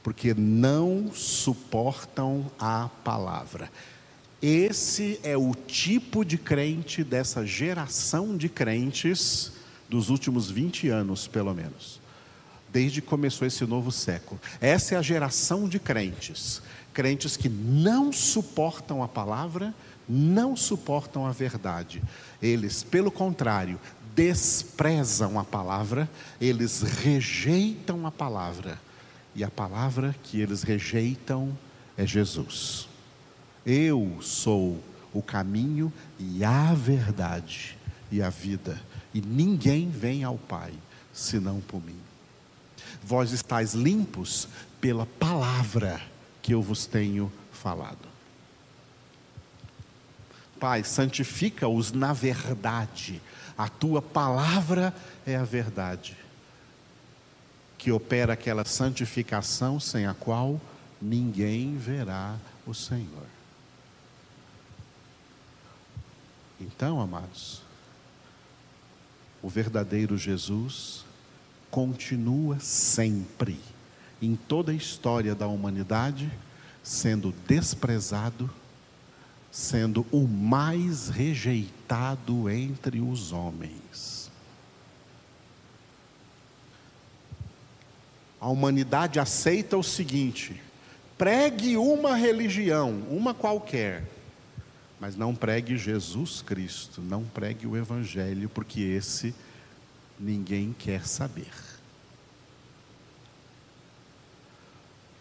Porque 0.07 0.33
não 0.35 1.11
suportam 1.13 2.49
a 2.61 2.89
palavra. 3.03 3.69
Esse 4.41 5.19
é 5.25 5.37
o 5.37 5.53
tipo 5.53 6.25
de 6.25 6.39
crente 6.39 7.03
dessa 7.03 7.45
geração 7.45 8.37
de 8.37 8.49
crentes 8.49 9.51
dos 9.89 10.09
últimos 10.09 10.49
20 10.49 10.89
anos, 10.91 11.27
pelo 11.27 11.53
menos. 11.53 12.01
Desde 12.73 13.03
que 13.03 13.09
começou 13.09 13.49
esse 13.49 13.67
novo 13.67 13.91
século. 13.91 14.41
Essa 14.61 14.95
é 14.95 14.99
a 14.99 15.03
geração 15.03 15.69
de 15.69 15.81
crentes. 15.81 16.63
Crentes 16.95 17.37
que 17.37 17.49
não 17.49 18.13
suportam 18.13 19.03
a 19.03 19.09
palavra, 19.09 19.75
não 20.09 20.55
suportam 20.55 21.27
a 21.27 21.33
verdade. 21.33 22.01
Eles, 22.41 22.85
pelo 22.85 23.11
contrário, 23.11 23.81
desprezam 24.15 25.37
a 25.37 25.43
palavra, 25.43 26.09
eles 26.41 26.83
rejeitam 26.83 28.07
a 28.07 28.13
palavra. 28.13 28.86
E 29.37 29.45
a 29.45 29.51
palavra 29.51 30.17
que 30.25 30.41
eles 30.41 30.65
rejeitam 30.65 31.57
é 31.97 32.05
Jesus. 32.05 32.89
Eu 33.65 34.19
sou 34.21 34.83
o 35.13 35.23
caminho 35.23 35.93
e 36.19 36.45
a 36.45 36.75
verdade 36.75 37.79
e 38.11 38.21
a 38.21 38.31
vida, 38.31 38.81
e 39.13 39.21
ninguém 39.21 39.91
vem 39.91 40.25
ao 40.25 40.37
Pai 40.37 40.73
senão 41.13 41.61
por 41.61 41.85
mim. 41.85 41.99
Vós 43.05 43.31
estáis 43.31 43.75
limpos 43.75 44.49
pela 44.81 45.07
palavra 45.07 46.01
que 46.43 46.53
eu 46.53 46.61
vos 46.61 46.87
tenho 46.87 47.31
falado. 47.53 48.09
Pai, 50.59 50.83
santifica-os 50.83 51.93
na 51.93 52.13
verdade 52.13 53.21
a 53.57 53.69
tua 53.69 54.03
palavra 54.03 54.95
é 55.27 55.35
a 55.35 55.45
verdade, 55.45 56.17
que 57.79 57.93
opera 57.93 58.33
aquela 58.33 58.65
santificação 58.65 59.79
sem 59.79 60.07
a 60.07 60.15
qual 60.15 60.61
ninguém 61.01 61.77
verá 61.77 62.37
o 62.67 62.75
Senhor. 62.75 63.27
Então, 66.61 67.01
amados, 67.01 67.63
o 69.43 69.49
verdadeiro 69.49 70.17
Jesus 70.17 71.05
continua 71.71 72.59
sempre, 72.59 73.61
em 74.23 74.35
toda 74.35 74.73
a 74.73 74.75
história 74.75 75.35
da 75.35 75.47
humanidade, 75.47 76.33
sendo 76.83 77.35
desprezado 77.47 78.51
sendo 79.57 80.05
o 80.13 80.29
mais 80.29 81.09
rejeitado 81.09 82.51
entre 82.51 83.01
os 83.01 83.33
homens. 83.33 84.16
A 88.41 88.49
humanidade 88.49 89.19
aceita 89.19 89.77
o 89.77 89.83
seguinte: 89.83 90.61
pregue 91.17 91.77
uma 91.77 92.15
religião, 92.15 93.03
uma 93.11 93.33
qualquer, 93.33 94.05
mas 95.01 95.17
não 95.17 95.35
pregue 95.35 95.77
Jesus 95.77 96.43
Cristo, 96.43 97.01
não 97.01 97.25
pregue 97.25 97.67
o 97.67 97.77
Evangelho, 97.77 98.49
porque 98.49 98.81
esse 98.81 99.35
ninguém 100.19 100.75
quer 100.79 101.07
saber. 101.07 101.53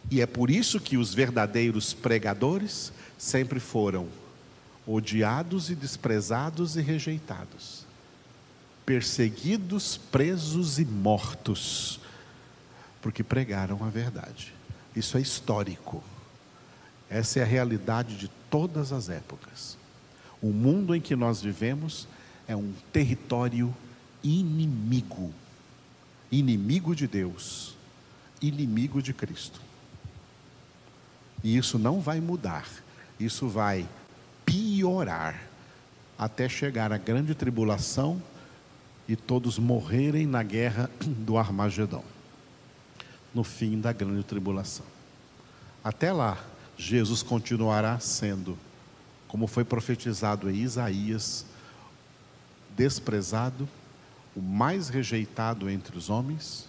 E 0.10 0.22
é 0.22 0.26
por 0.26 0.52
isso 0.52 0.80
que 0.80 0.98
os 0.98 1.14
verdadeiros 1.14 1.94
pregadores 1.94 2.94
sempre 3.18 3.60
foram 3.60 4.08
odiados 4.86 5.70
e 5.70 5.76
desprezados 5.76 6.76
e 6.76 6.82
rejeitados, 6.82 7.86
perseguidos, 8.86 9.98
presos 9.98 10.78
e 10.78 10.86
mortos, 10.86 12.00
porque 13.06 13.24
pregaram 13.24 13.86
a 13.86 13.88
verdade. 13.88 14.52
Isso 14.96 15.16
é 15.16 15.22
histórico. 15.22 16.04
Essa 17.08 17.38
é 17.38 17.44
a 17.44 17.46
realidade 17.46 18.18
de 18.18 18.28
todas 18.50 18.92
as 18.92 19.10
épocas. 19.10 19.78
O 20.42 20.48
mundo 20.48 20.96
em 20.96 21.00
que 21.00 21.16
nós 21.16 21.40
vivemos 21.40 22.08
é 22.48 22.56
um 22.56 22.74
território 22.92 23.72
inimigo 24.24 25.32
inimigo 26.32 26.96
de 26.96 27.06
Deus, 27.06 27.78
inimigo 28.42 29.00
de 29.04 29.14
Cristo. 29.14 29.62
E 31.44 31.56
isso 31.56 31.78
não 31.78 32.02
vai 32.02 32.20
mudar, 32.20 32.68
isso 33.20 33.48
vai 33.48 33.88
piorar 34.44 35.40
até 36.18 36.50
chegar 36.50 36.92
a 36.92 36.98
grande 36.98 37.36
tribulação 37.36 38.20
e 39.08 39.16
todos 39.16 39.60
morrerem 39.60 40.26
na 40.26 40.42
guerra 40.42 40.90
do 41.00 41.38
Armagedon, 41.38 42.04
no 43.36 43.44
fim 43.44 43.82
da 43.82 43.92
grande 43.92 44.24
tribulação. 44.24 44.86
Até 45.84 46.14
lá, 46.14 46.42
Jesus 46.78 47.22
continuará 47.22 48.00
sendo, 48.00 48.58
como 49.28 49.46
foi 49.46 49.66
profetizado 49.66 50.50
em 50.50 50.56
Isaías, 50.56 51.46
desprezado, 52.76 53.68
o 54.36 54.42
mais 54.42 54.88
rejeitado 54.90 55.70
entre 55.70 55.98
os 55.98 56.10
homens 56.10 56.68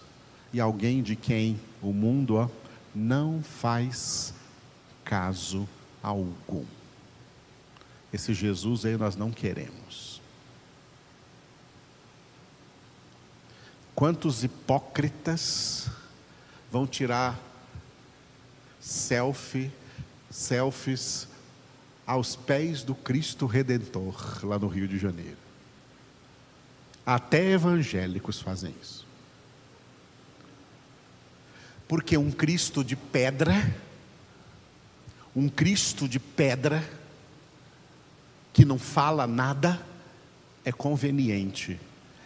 e 0.53 0.59
alguém 0.59 1.01
de 1.01 1.15
quem 1.15 1.59
o 1.81 1.91
mundo 1.91 2.35
ó, 2.35 2.49
não 2.93 3.41
faz 3.41 4.33
caso 5.03 5.67
algum. 6.03 6.65
Esse 8.11 8.33
Jesus 8.33 8.85
aí 8.85 8.97
nós 8.97 9.15
não 9.15 9.31
queremos. 9.31 10.21
Quantos 13.93 14.43
hipócritas 14.43 15.89
vão 16.71 16.85
tirar 16.85 17.39
selfie, 18.79 19.71
selfies 20.29 21.27
aos 22.05 22.35
pés 22.35 22.83
do 22.83 22.95
Cristo 22.95 23.45
Redentor 23.45 24.45
lá 24.45 24.57
no 24.57 24.67
Rio 24.67 24.87
de 24.87 24.97
Janeiro? 24.97 25.37
Até 27.05 27.51
evangélicos 27.51 28.41
fazem 28.41 28.73
isso. 28.81 29.05
Porque 31.87 32.17
um 32.17 32.31
Cristo 32.31 32.83
de 32.83 32.95
pedra, 32.95 33.53
um 35.33 35.47
Cristo 35.47 36.07
de 36.07 36.19
pedra, 36.19 36.83
que 38.51 38.65
não 38.65 38.77
fala 38.77 39.25
nada, 39.25 39.81
é 40.65 40.71
conveniente, 40.71 41.79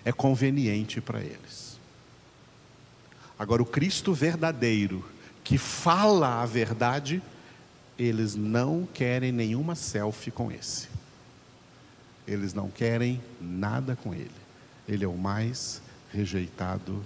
é 0.04 0.12
conveniente 0.12 1.00
para 1.00 1.20
eles. 1.22 1.80
Agora, 3.42 3.64
o 3.64 3.66
Cristo 3.66 4.14
verdadeiro, 4.14 5.04
que 5.44 5.58
fala 5.58 6.44
a 6.44 6.46
verdade, 6.46 7.24
eles 7.98 8.36
não 8.36 8.88
querem 8.94 9.32
nenhuma 9.32 9.74
selfie 9.74 10.30
com 10.30 10.52
esse. 10.52 10.88
Eles 12.28 12.54
não 12.54 12.70
querem 12.70 13.20
nada 13.42 13.96
com 13.96 14.14
ele. 14.14 14.30
Ele 14.88 15.04
é 15.04 15.08
o 15.08 15.18
mais 15.18 15.82
rejeitado 16.14 17.04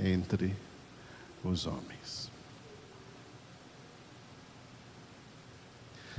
entre 0.00 0.52
os 1.44 1.64
homens. 1.64 2.28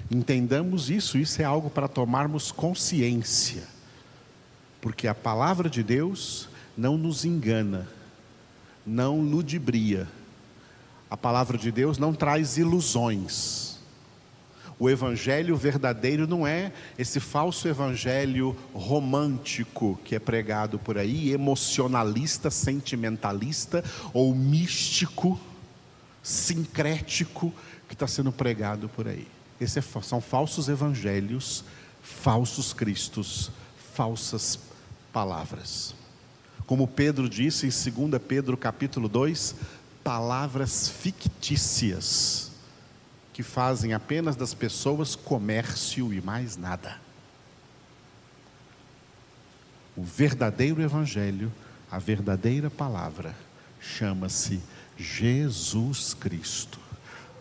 Entendamos 0.09 0.89
isso, 0.89 1.17
isso 1.17 1.41
é 1.41 1.43
algo 1.43 1.69
para 1.69 1.89
tomarmos 1.89 2.49
consciência, 2.49 3.67
porque 4.79 5.05
a 5.05 5.13
palavra 5.13 5.69
de 5.69 5.83
Deus 5.83 6.47
não 6.77 6.97
nos 6.97 7.25
engana, 7.25 7.98
não 8.89 9.21
ludibria, 9.21 10.07
a 11.09 11.15
palavra 11.15 11.57
de 11.57 11.71
Deus 11.71 11.99
não 11.99 12.13
traz 12.13 12.57
ilusões. 12.57 13.77
O 14.79 14.89
evangelho 14.89 15.55
verdadeiro 15.55 16.25
não 16.25 16.47
é 16.47 16.71
esse 16.97 17.19
falso 17.19 17.67
evangelho 17.67 18.55
romântico 18.73 19.99
que 20.03 20.15
é 20.15 20.19
pregado 20.19 20.79
por 20.79 20.97
aí, 20.97 21.31
emocionalista, 21.31 22.49
sentimentalista 22.49 23.83
ou 24.13 24.33
místico, 24.33 25.39
sincrético 26.23 27.53
que 27.87 27.93
está 27.93 28.07
sendo 28.07 28.31
pregado 28.31 28.89
por 28.89 29.07
aí. 29.07 29.27
Esses 29.59 29.77
é 29.77 30.01
são 30.01 30.21
falsos 30.21 30.69
evangelhos, 30.69 31.65
falsos 32.01 32.71
cristos, 32.71 33.51
falsas 33.93 34.57
palavras. 35.11 35.98
Como 36.69 36.87
Pedro 36.87 37.27
disse 37.27 37.65
em 37.65 38.07
2 38.09 38.21
Pedro 38.21 38.55
capítulo 38.55 39.09
2, 39.09 39.55
palavras 40.03 40.87
fictícias 40.87 42.51
que 43.33 43.41
fazem 43.41 43.95
apenas 43.95 44.35
das 44.35 44.53
pessoas 44.53 45.15
comércio 45.15 46.13
e 46.13 46.21
mais 46.21 46.57
nada. 46.57 47.01
O 49.97 50.03
verdadeiro 50.03 50.79
Evangelho, 50.79 51.51
a 51.89 51.97
verdadeira 51.97 52.69
palavra, 52.69 53.35
chama-se 53.81 54.61
Jesus 54.95 56.13
Cristo, 56.13 56.79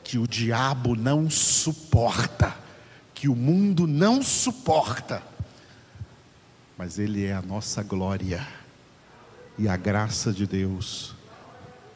que 0.03 0.17
o 0.17 0.27
diabo 0.27 0.97
não 0.97 1.29
suporta, 1.29 2.57
que 3.12 3.29
o 3.29 3.37
mundo 3.37 3.87
não 3.87 4.23
suporta, 4.23 5.23
mas 6.79 6.99
Ele 6.99 7.27
é 7.27 7.35
a 7.35 7.43
nossa 7.43 7.83
glória 7.83 8.57
e 9.59 9.68
a 9.68 9.77
graça 9.77 10.33
de 10.33 10.47
Deus 10.47 11.14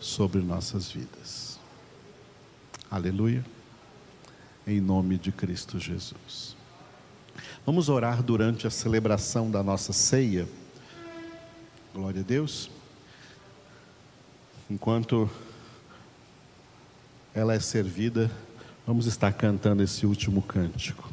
sobre 0.01 0.41
nossas 0.41 0.91
vidas. 0.91 1.59
Aleluia 2.91 3.45
em 4.67 4.81
nome 4.81 5.19
de 5.19 5.33
Cristo 5.33 5.79
Jesus. 5.79 6.57
Vamos 7.67 7.89
orar 7.89 8.23
durante 8.23 8.67
a 8.67 8.71
celebração 8.71 9.51
da 9.51 9.63
nossa 9.63 9.93
ceia. 9.93 10.49
Glória 11.95 12.21
a 12.21 12.25
Deus. 12.25 12.71
Enquanto 14.71 15.29
ela 17.35 17.55
é 17.55 17.61
servida, 17.61 18.31
vamos 18.87 19.07
estar 19.07 19.33
cantando 19.33 19.83
esse 19.83 20.07
último 20.07 20.43
cântico. 20.43 21.12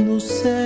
No 0.00 0.18
céus, 0.20 0.61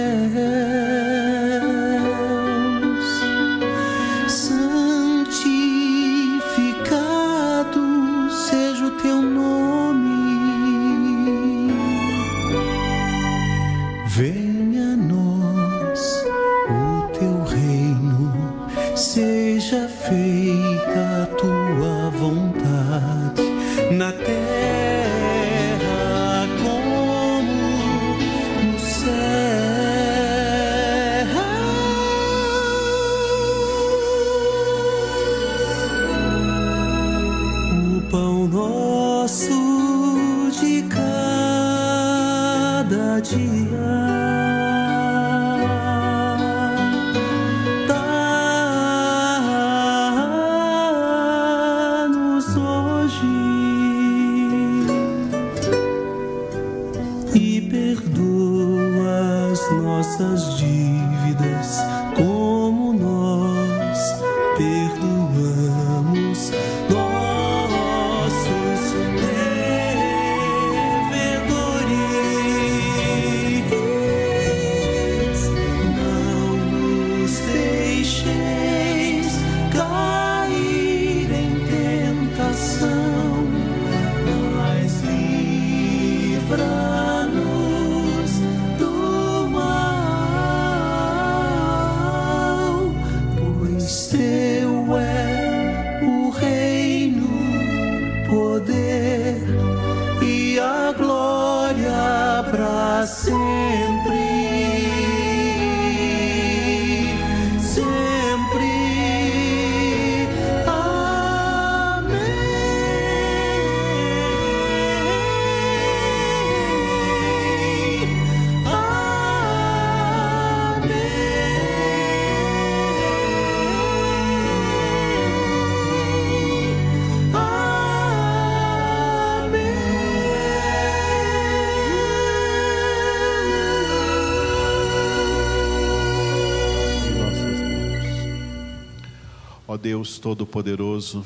Ó 139.76 139.78
Deus 139.78 140.18
Todo-Poderoso, 140.18 141.22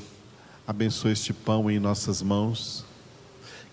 abençoe 0.67 1.13
este 1.13 1.33
pão 1.33 1.71
em 1.71 1.79
nossas 1.79 2.21
mãos, 2.21 2.85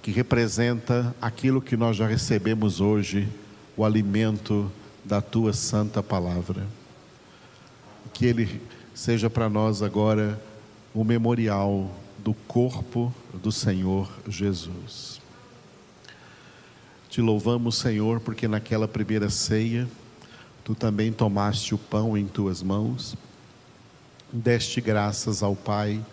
que 0.03 0.11
representa 0.11 1.15
aquilo 1.19 1.59
que 1.59 1.75
nós 1.75 1.97
já 1.97 2.05
recebemos 2.05 2.79
hoje, 2.79 3.27
o 3.75 3.83
alimento 3.83 4.71
da 5.03 5.19
tua 5.19 5.51
santa 5.51 6.03
palavra. 6.03 6.67
Que 8.13 8.27
ele 8.27 8.61
seja 8.93 9.31
para 9.31 9.49
nós 9.49 9.81
agora 9.81 10.39
o 10.93 11.03
memorial 11.03 11.89
do 12.19 12.35
corpo 12.47 13.11
do 13.33 13.51
Senhor 13.51 14.07
Jesus. 14.27 15.19
Te 17.09 17.19
louvamos, 17.19 17.77
Senhor, 17.77 18.19
porque 18.19 18.47
naquela 18.47 18.87
primeira 18.87 19.27
ceia, 19.31 19.87
tu 20.63 20.75
também 20.75 21.11
tomaste 21.11 21.73
o 21.73 21.79
pão 21.79 22.15
em 22.15 22.27
tuas 22.27 22.61
mãos, 22.61 23.17
deste 24.31 24.81
graças 24.81 25.41
ao 25.41 25.55
Pai 25.55 26.03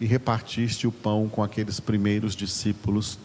e 0.00 0.06
repartiste 0.06 0.86
o 0.86 0.92
pão 0.92 1.28
com 1.28 1.42
aqueles 1.42 1.80
primeiros 1.80 2.34
discípulos, 2.34 3.18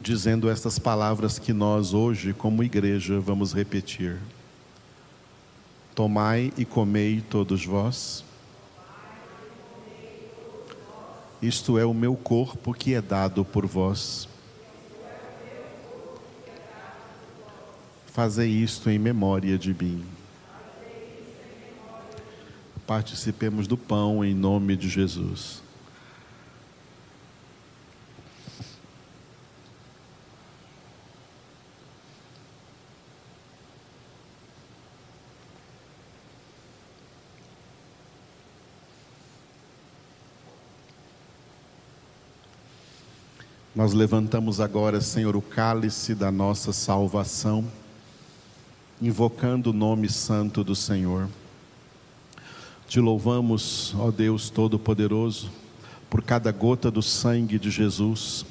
dizendo 0.00 0.50
estas 0.50 0.78
palavras 0.78 1.38
que 1.38 1.52
nós 1.52 1.94
hoje, 1.94 2.32
como 2.32 2.62
igreja, 2.62 3.18
vamos 3.20 3.54
repetir. 3.54 4.18
Tomai 5.94 6.52
e 6.56 6.64
comei 6.64 7.22
todos 7.22 7.64
vós. 7.64 8.24
Isto 11.40 11.78
é 11.78 11.84
o 11.84 11.94
meu 11.94 12.16
corpo 12.16 12.72
que 12.72 12.94
é 12.94 13.00
dado 13.00 13.44
por 13.44 13.66
vós. 13.66 14.28
Fazei 18.06 18.48
isto 18.48 18.88
em 18.88 18.98
memória 18.98 19.58
de 19.58 19.74
mim. 19.74 20.04
Participemos 22.86 23.66
do 23.66 23.76
pão 23.76 24.24
em 24.24 24.34
nome 24.34 24.76
de 24.76 24.88
Jesus. 24.88 25.62
Nós 43.74 43.92
levantamos 43.92 44.60
agora, 44.60 45.00
Senhor, 45.00 45.34
o 45.34 45.42
cálice 45.42 46.14
da 46.14 46.30
nossa 46.30 46.72
salvação, 46.72 47.64
invocando 49.02 49.70
o 49.70 49.72
nome 49.72 50.08
santo 50.08 50.62
do 50.62 50.76
Senhor. 50.76 51.28
Te 52.94 53.00
louvamos, 53.00 53.92
ó 53.98 54.12
Deus 54.12 54.50
Todo-Poderoso, 54.50 55.50
por 56.08 56.22
cada 56.22 56.52
gota 56.52 56.92
do 56.92 57.02
sangue 57.02 57.58
de 57.58 57.68
Jesus, 57.68 58.46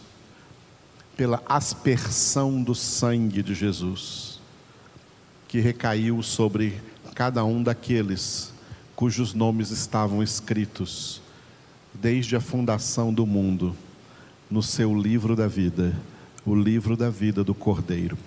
pela 1.15 1.41
aspersão 1.45 2.62
do 2.62 2.75
sangue 2.75 3.41
de 3.41 3.56
Jesus, 3.56 4.41
que 5.47 5.62
recaiu 5.62 6.21
sobre 6.21 6.82
cada 7.15 7.45
um 7.45 7.63
daqueles 7.63 8.53
cujos 8.97 9.34
nomes 9.34 9.71
estavam 9.71 10.21
escritos 10.21 11.21
desde 11.93 12.36
a 12.36 12.41
fundação 12.41 13.13
do 13.13 13.25
mundo 13.25 13.73
no 14.51 14.62
seu 14.62 14.93
livro 14.93 15.38
da 15.38 15.47
vida, 15.47 15.95
o 16.45 16.53
livro 16.53 16.97
da 16.97 17.10
vida 17.10 17.45
do 17.45 17.56
Cordeiro. 17.56 18.17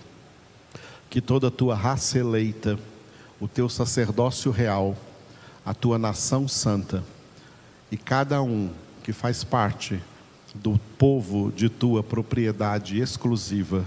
Que 1.11 1.20
toda 1.20 1.48
a 1.48 1.50
tua 1.50 1.74
raça 1.74 2.18
eleita, 2.18 2.79
o 3.38 3.46
teu 3.46 3.68
sacerdócio 3.68 4.50
real, 4.50 4.96
a 5.66 5.74
tua 5.74 5.98
nação 5.98 6.46
santa 6.46 7.02
e 7.90 7.96
cada 7.96 8.40
um 8.40 8.70
que 9.02 9.12
faz 9.12 9.42
parte 9.42 10.00
do 10.55 10.79
povo 10.96 11.50
de 11.50 11.68
tua 11.68 12.05
propriedade 12.05 13.00
exclusiva 13.00 13.85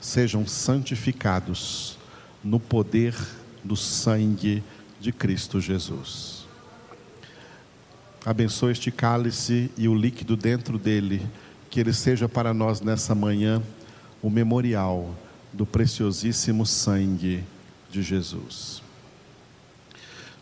sejam 0.00 0.44
santificados 0.44 1.96
no 2.42 2.58
poder 2.58 3.14
do 3.62 3.76
sangue 3.76 4.64
de 5.00 5.12
Cristo 5.12 5.60
Jesus. 5.60 6.44
Abençoe 8.24 8.72
este 8.72 8.90
cálice 8.90 9.70
e 9.76 9.86
o 9.86 9.94
líquido 9.94 10.36
dentro 10.36 10.76
dele 10.76 11.24
que 11.70 11.78
ele 11.78 11.92
seja 11.92 12.28
para 12.28 12.52
nós 12.52 12.80
nessa 12.80 13.14
manhã 13.14 13.62
o 14.20 14.28
memorial 14.28 15.14
do 15.52 15.64
preciosíssimo 15.64 16.66
sangue 16.66 17.44
de 17.90 18.02
Jesus. 18.02 18.85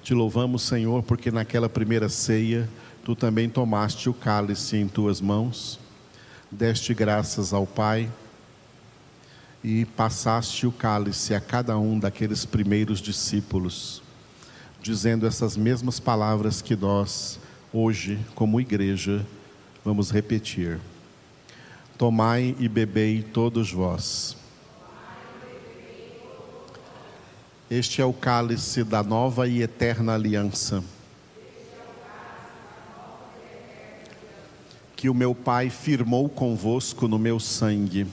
Te 0.04 0.12
louvamos, 0.12 0.60
Senhor, 0.60 1.02
porque 1.02 1.30
naquela 1.30 1.66
primeira 1.66 2.10
ceia 2.10 2.68
tu 3.02 3.16
também 3.16 3.48
tomaste 3.48 4.06
o 4.10 4.12
cálice 4.12 4.76
em 4.76 4.86
tuas 4.86 5.18
mãos, 5.18 5.80
deste 6.50 6.92
graças 6.92 7.54
ao 7.54 7.66
Pai 7.66 8.12
e 9.64 9.86
passaste 9.86 10.66
o 10.66 10.72
cálice 10.72 11.34
a 11.34 11.40
cada 11.40 11.78
um 11.78 11.98
daqueles 11.98 12.44
primeiros 12.44 13.00
discípulos, 13.00 14.02
dizendo 14.82 15.26
essas 15.26 15.56
mesmas 15.56 15.98
palavras 15.98 16.60
que 16.60 16.76
nós, 16.76 17.40
hoje, 17.72 18.18
como 18.34 18.60
igreja, 18.60 19.24
vamos 19.82 20.10
repetir. 20.10 20.78
Tomai 21.96 22.54
e 22.58 22.68
bebei 22.68 23.22
todos 23.22 23.72
vós. 23.72 24.43
Este 27.70 28.00
é 28.00 28.04
o 28.04 28.12
cálice 28.12 28.84
da 28.84 29.02
nova 29.02 29.48
e 29.48 29.62
eterna 29.62 30.14
aliança. 30.14 30.84
Que 34.94 35.08
o 35.08 35.14
meu 35.14 35.34
Pai 35.34 35.70
firmou 35.70 36.28
convosco 36.28 37.08
no 37.08 37.18
meu 37.18 37.40
sangue. 37.40 38.06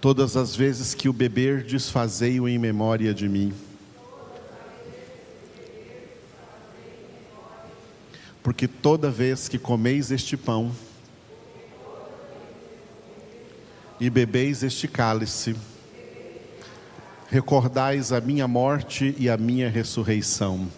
Todas 0.00 0.36
as 0.36 0.54
vezes 0.54 0.94
que 0.94 1.08
o 1.08 1.12
beber, 1.12 1.64
desfazei-o 1.64 2.48
em 2.48 2.58
memória 2.58 3.12
de 3.12 3.28
mim. 3.28 3.52
porque 8.46 8.68
toda 8.68 9.10
vez 9.10 9.48
que 9.48 9.58
comeis 9.58 10.12
este 10.12 10.36
pão 10.36 10.70
e 14.00 14.10
bebeis 14.10 14.62
este 14.62 14.86
cálice, 14.86 15.56
recordais 17.28 18.12
a 18.12 18.20
minha 18.20 18.46
morte 18.46 19.14
e 19.18 19.28
a 19.28 19.36
minha 19.36 19.68
ressurreição, 19.70 20.68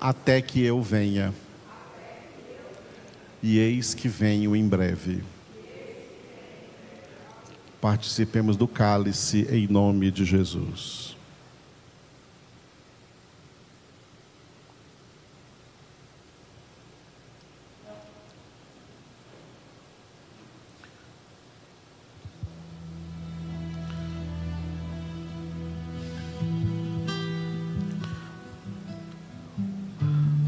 até 0.00 0.40
que 0.40 0.62
eu 0.62 0.80
venha. 0.82 1.34
E 3.42 3.58
eis 3.58 3.94
que 3.94 4.08
venho 4.08 4.56
em 4.56 4.66
breve. 4.66 5.22
Participemos 7.80 8.56
do 8.56 8.66
cálice 8.66 9.46
em 9.50 9.68
nome 9.68 10.10
de 10.10 10.24
Jesus. 10.24 11.15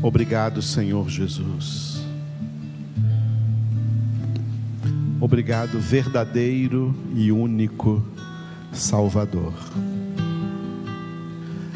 Obrigado, 0.09 0.63
Senhor 0.63 1.07
Jesus. 1.11 2.03
Obrigado, 5.21 5.79
verdadeiro 5.79 6.97
e 7.15 7.31
único 7.31 8.03
Salvador. 8.73 9.53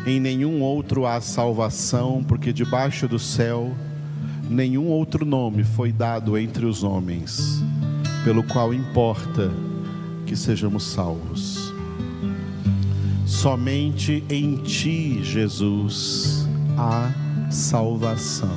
Em 0.06 0.18
nenhum 0.18 0.62
outro 0.62 1.04
há 1.04 1.20
salvação, 1.20 2.24
porque 2.26 2.54
debaixo 2.54 3.06
do 3.06 3.18
céu 3.18 3.70
nenhum 4.48 4.86
outro 4.86 5.26
nome 5.26 5.62
foi 5.62 5.92
dado 5.92 6.38
entre 6.38 6.64
os 6.64 6.82
homens, 6.82 7.62
pelo 8.24 8.42
qual 8.44 8.72
importa 8.72 9.52
que 10.24 10.34
sejamos 10.34 10.84
salvos. 10.84 11.70
Somente 13.26 14.24
em 14.30 14.56
Ti, 14.56 15.22
Jesus, 15.22 16.48
há 16.78 17.12
salvação. 17.52 18.48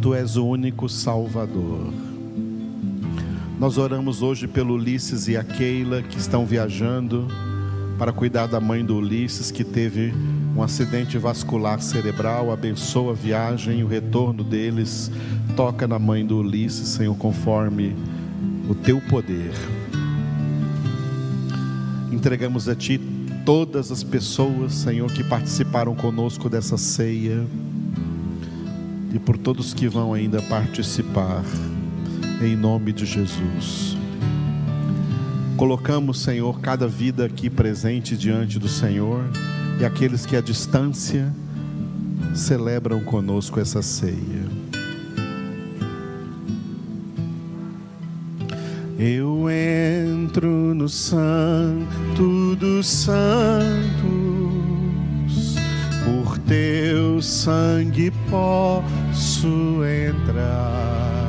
Tu 0.00 0.14
és 0.14 0.36
o 0.36 0.46
único 0.46 0.88
Salvador. 0.88 1.92
Nós 3.58 3.76
oramos 3.76 4.22
hoje 4.22 4.46
pelo 4.46 4.74
Ulisses 4.74 5.26
e 5.26 5.36
a 5.36 5.42
Keila 5.42 6.00
que 6.00 6.16
estão 6.16 6.46
viajando 6.46 7.26
para 7.98 8.12
cuidar 8.12 8.46
da 8.46 8.60
mãe 8.60 8.84
do 8.84 8.96
Ulisses 8.96 9.50
que 9.50 9.64
teve 9.64 10.14
um 10.56 10.62
acidente 10.62 11.18
vascular 11.18 11.82
cerebral. 11.82 12.52
Abençoa 12.52 13.10
a 13.10 13.16
viagem 13.16 13.80
e 13.80 13.84
o 13.84 13.88
retorno 13.88 14.44
deles. 14.44 15.10
Toca 15.56 15.88
na 15.88 15.98
mãe 15.98 16.24
do 16.24 16.38
Ulisses, 16.38 16.86
Senhor, 16.90 17.16
conforme 17.16 17.96
o 18.68 18.76
teu 18.76 19.00
poder. 19.00 19.52
Entregamos 22.12 22.68
a 22.68 22.76
Ti 22.76 23.17
todas 23.48 23.90
as 23.90 24.02
pessoas, 24.02 24.74
Senhor, 24.74 25.10
que 25.10 25.24
participaram 25.24 25.94
conosco 25.94 26.50
dessa 26.50 26.76
ceia 26.76 27.46
e 29.10 29.18
por 29.18 29.38
todos 29.38 29.72
que 29.72 29.88
vão 29.88 30.12
ainda 30.12 30.42
participar, 30.42 31.42
em 32.42 32.54
nome 32.54 32.92
de 32.92 33.06
Jesus. 33.06 33.96
Colocamos, 35.56 36.20
Senhor, 36.20 36.60
cada 36.60 36.86
vida 36.86 37.24
aqui 37.24 37.48
presente 37.48 38.18
diante 38.18 38.58
do 38.58 38.68
Senhor 38.68 39.24
e 39.80 39.84
aqueles 39.86 40.26
que 40.26 40.36
à 40.36 40.42
distância 40.42 41.34
celebram 42.34 43.00
conosco 43.00 43.58
essa 43.58 43.80
ceia. 43.80 44.44
Eu 48.98 49.46
entro 49.48 50.74
no 50.74 50.86
santo 50.86 52.07
dos 52.56 52.86
santos, 52.86 53.84
por 56.04 56.38
teu 56.38 57.20
sangue 57.20 58.10
posso 58.30 59.82
entrar. 59.84 61.28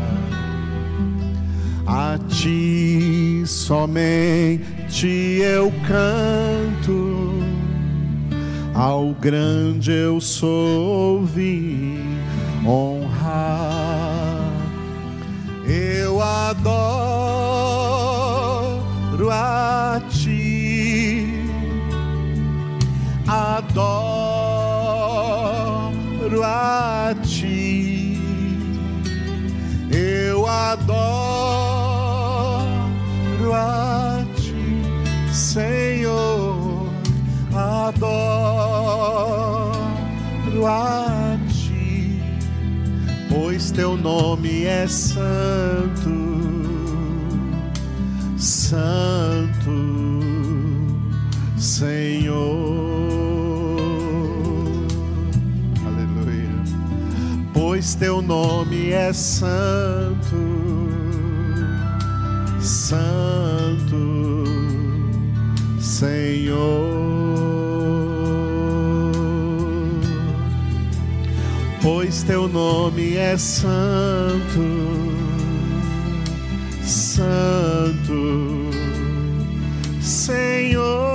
A 1.86 2.20
ti 2.28 3.44
somente 3.46 5.08
eu 5.42 5.72
canto, 5.88 7.34
ao 8.74 9.14
grande 9.14 9.92
eu 9.92 10.22
sou 10.22 11.26
honrar. 12.66 14.52
Eu 15.66 16.22
adoro 16.22 17.19
adoro 30.72 31.02
a 33.54 34.24
ti, 34.36 34.84
Senhor, 35.34 36.88
adoro 37.54 38.70
a 40.68 41.38
ti, 41.48 42.22
pois 43.30 43.72
teu 43.72 43.98
nome 43.98 44.66
é 44.66 44.86
santo, 44.88 46.10
santo, 48.38 49.72
Senhor. 51.58 52.70
Aleluia. 55.86 56.64
Pois 57.54 57.96
teu 57.96 58.22
nome 58.22 58.92
é 58.92 59.12
santo, 59.14 60.59
santo, 62.70 64.44
Senhor. 65.80 67.00
Pois 71.82 72.22
teu 72.24 72.48
nome 72.48 73.16
é 73.16 73.36
santo, 73.38 74.62
santo, 76.84 78.70
Senhor. 80.00 81.10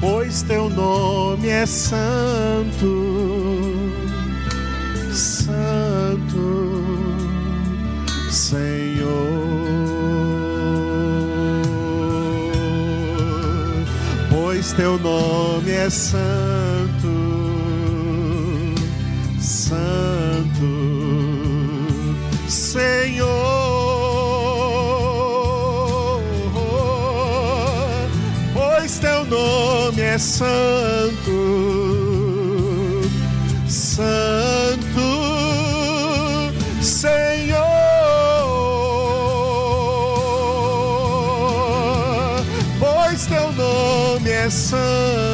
Pois 0.00 0.42
teu 0.42 0.68
nome 0.68 1.48
é 1.48 1.64
santo, 1.64 2.88
teu 14.78 14.96
nome 14.96 15.72
é 15.72 15.90
santo, 15.90 17.08
santo, 19.40 20.68
Senhor. 22.48 23.26
Pois 28.54 29.00
teu 29.00 29.24
nome 29.24 30.00
é 30.00 30.16
santo, 30.16 31.32
santo, 33.66 34.37
nome 44.48 45.27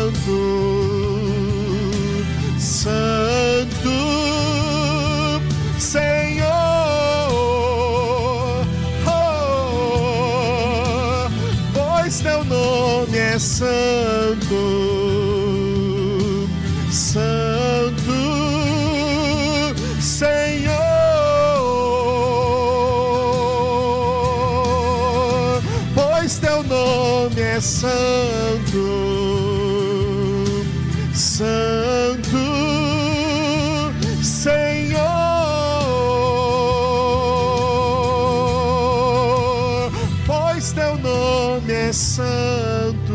santo, 42.05 43.15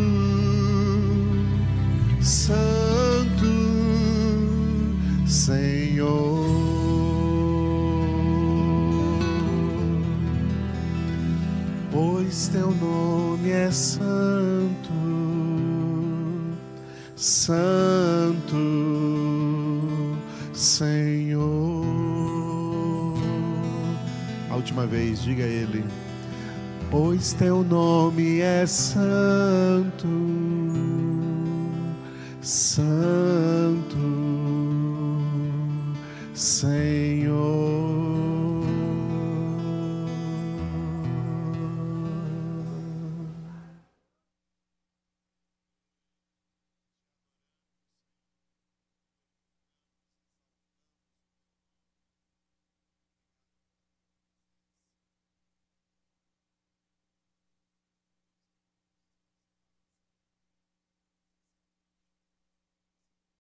santo, 2.19 3.45
Senhor. 5.27 6.49
Pois 11.91 12.47
teu 12.47 12.71
nome 12.71 13.51
é 13.51 13.69
santo, 13.69 14.91
santo, 17.15 18.57
Senhor. 20.51 21.85
A 24.49 24.55
última 24.55 24.87
vez, 24.87 25.21
diga 25.21 25.43
a 25.43 25.47
ele. 25.47 25.85
Pois 26.91 27.33
teu 27.33 27.63
nome 27.63 28.39
é 28.39 28.65
santo, 28.65 30.07
santo, 32.41 33.95
Senhor. 36.33 37.08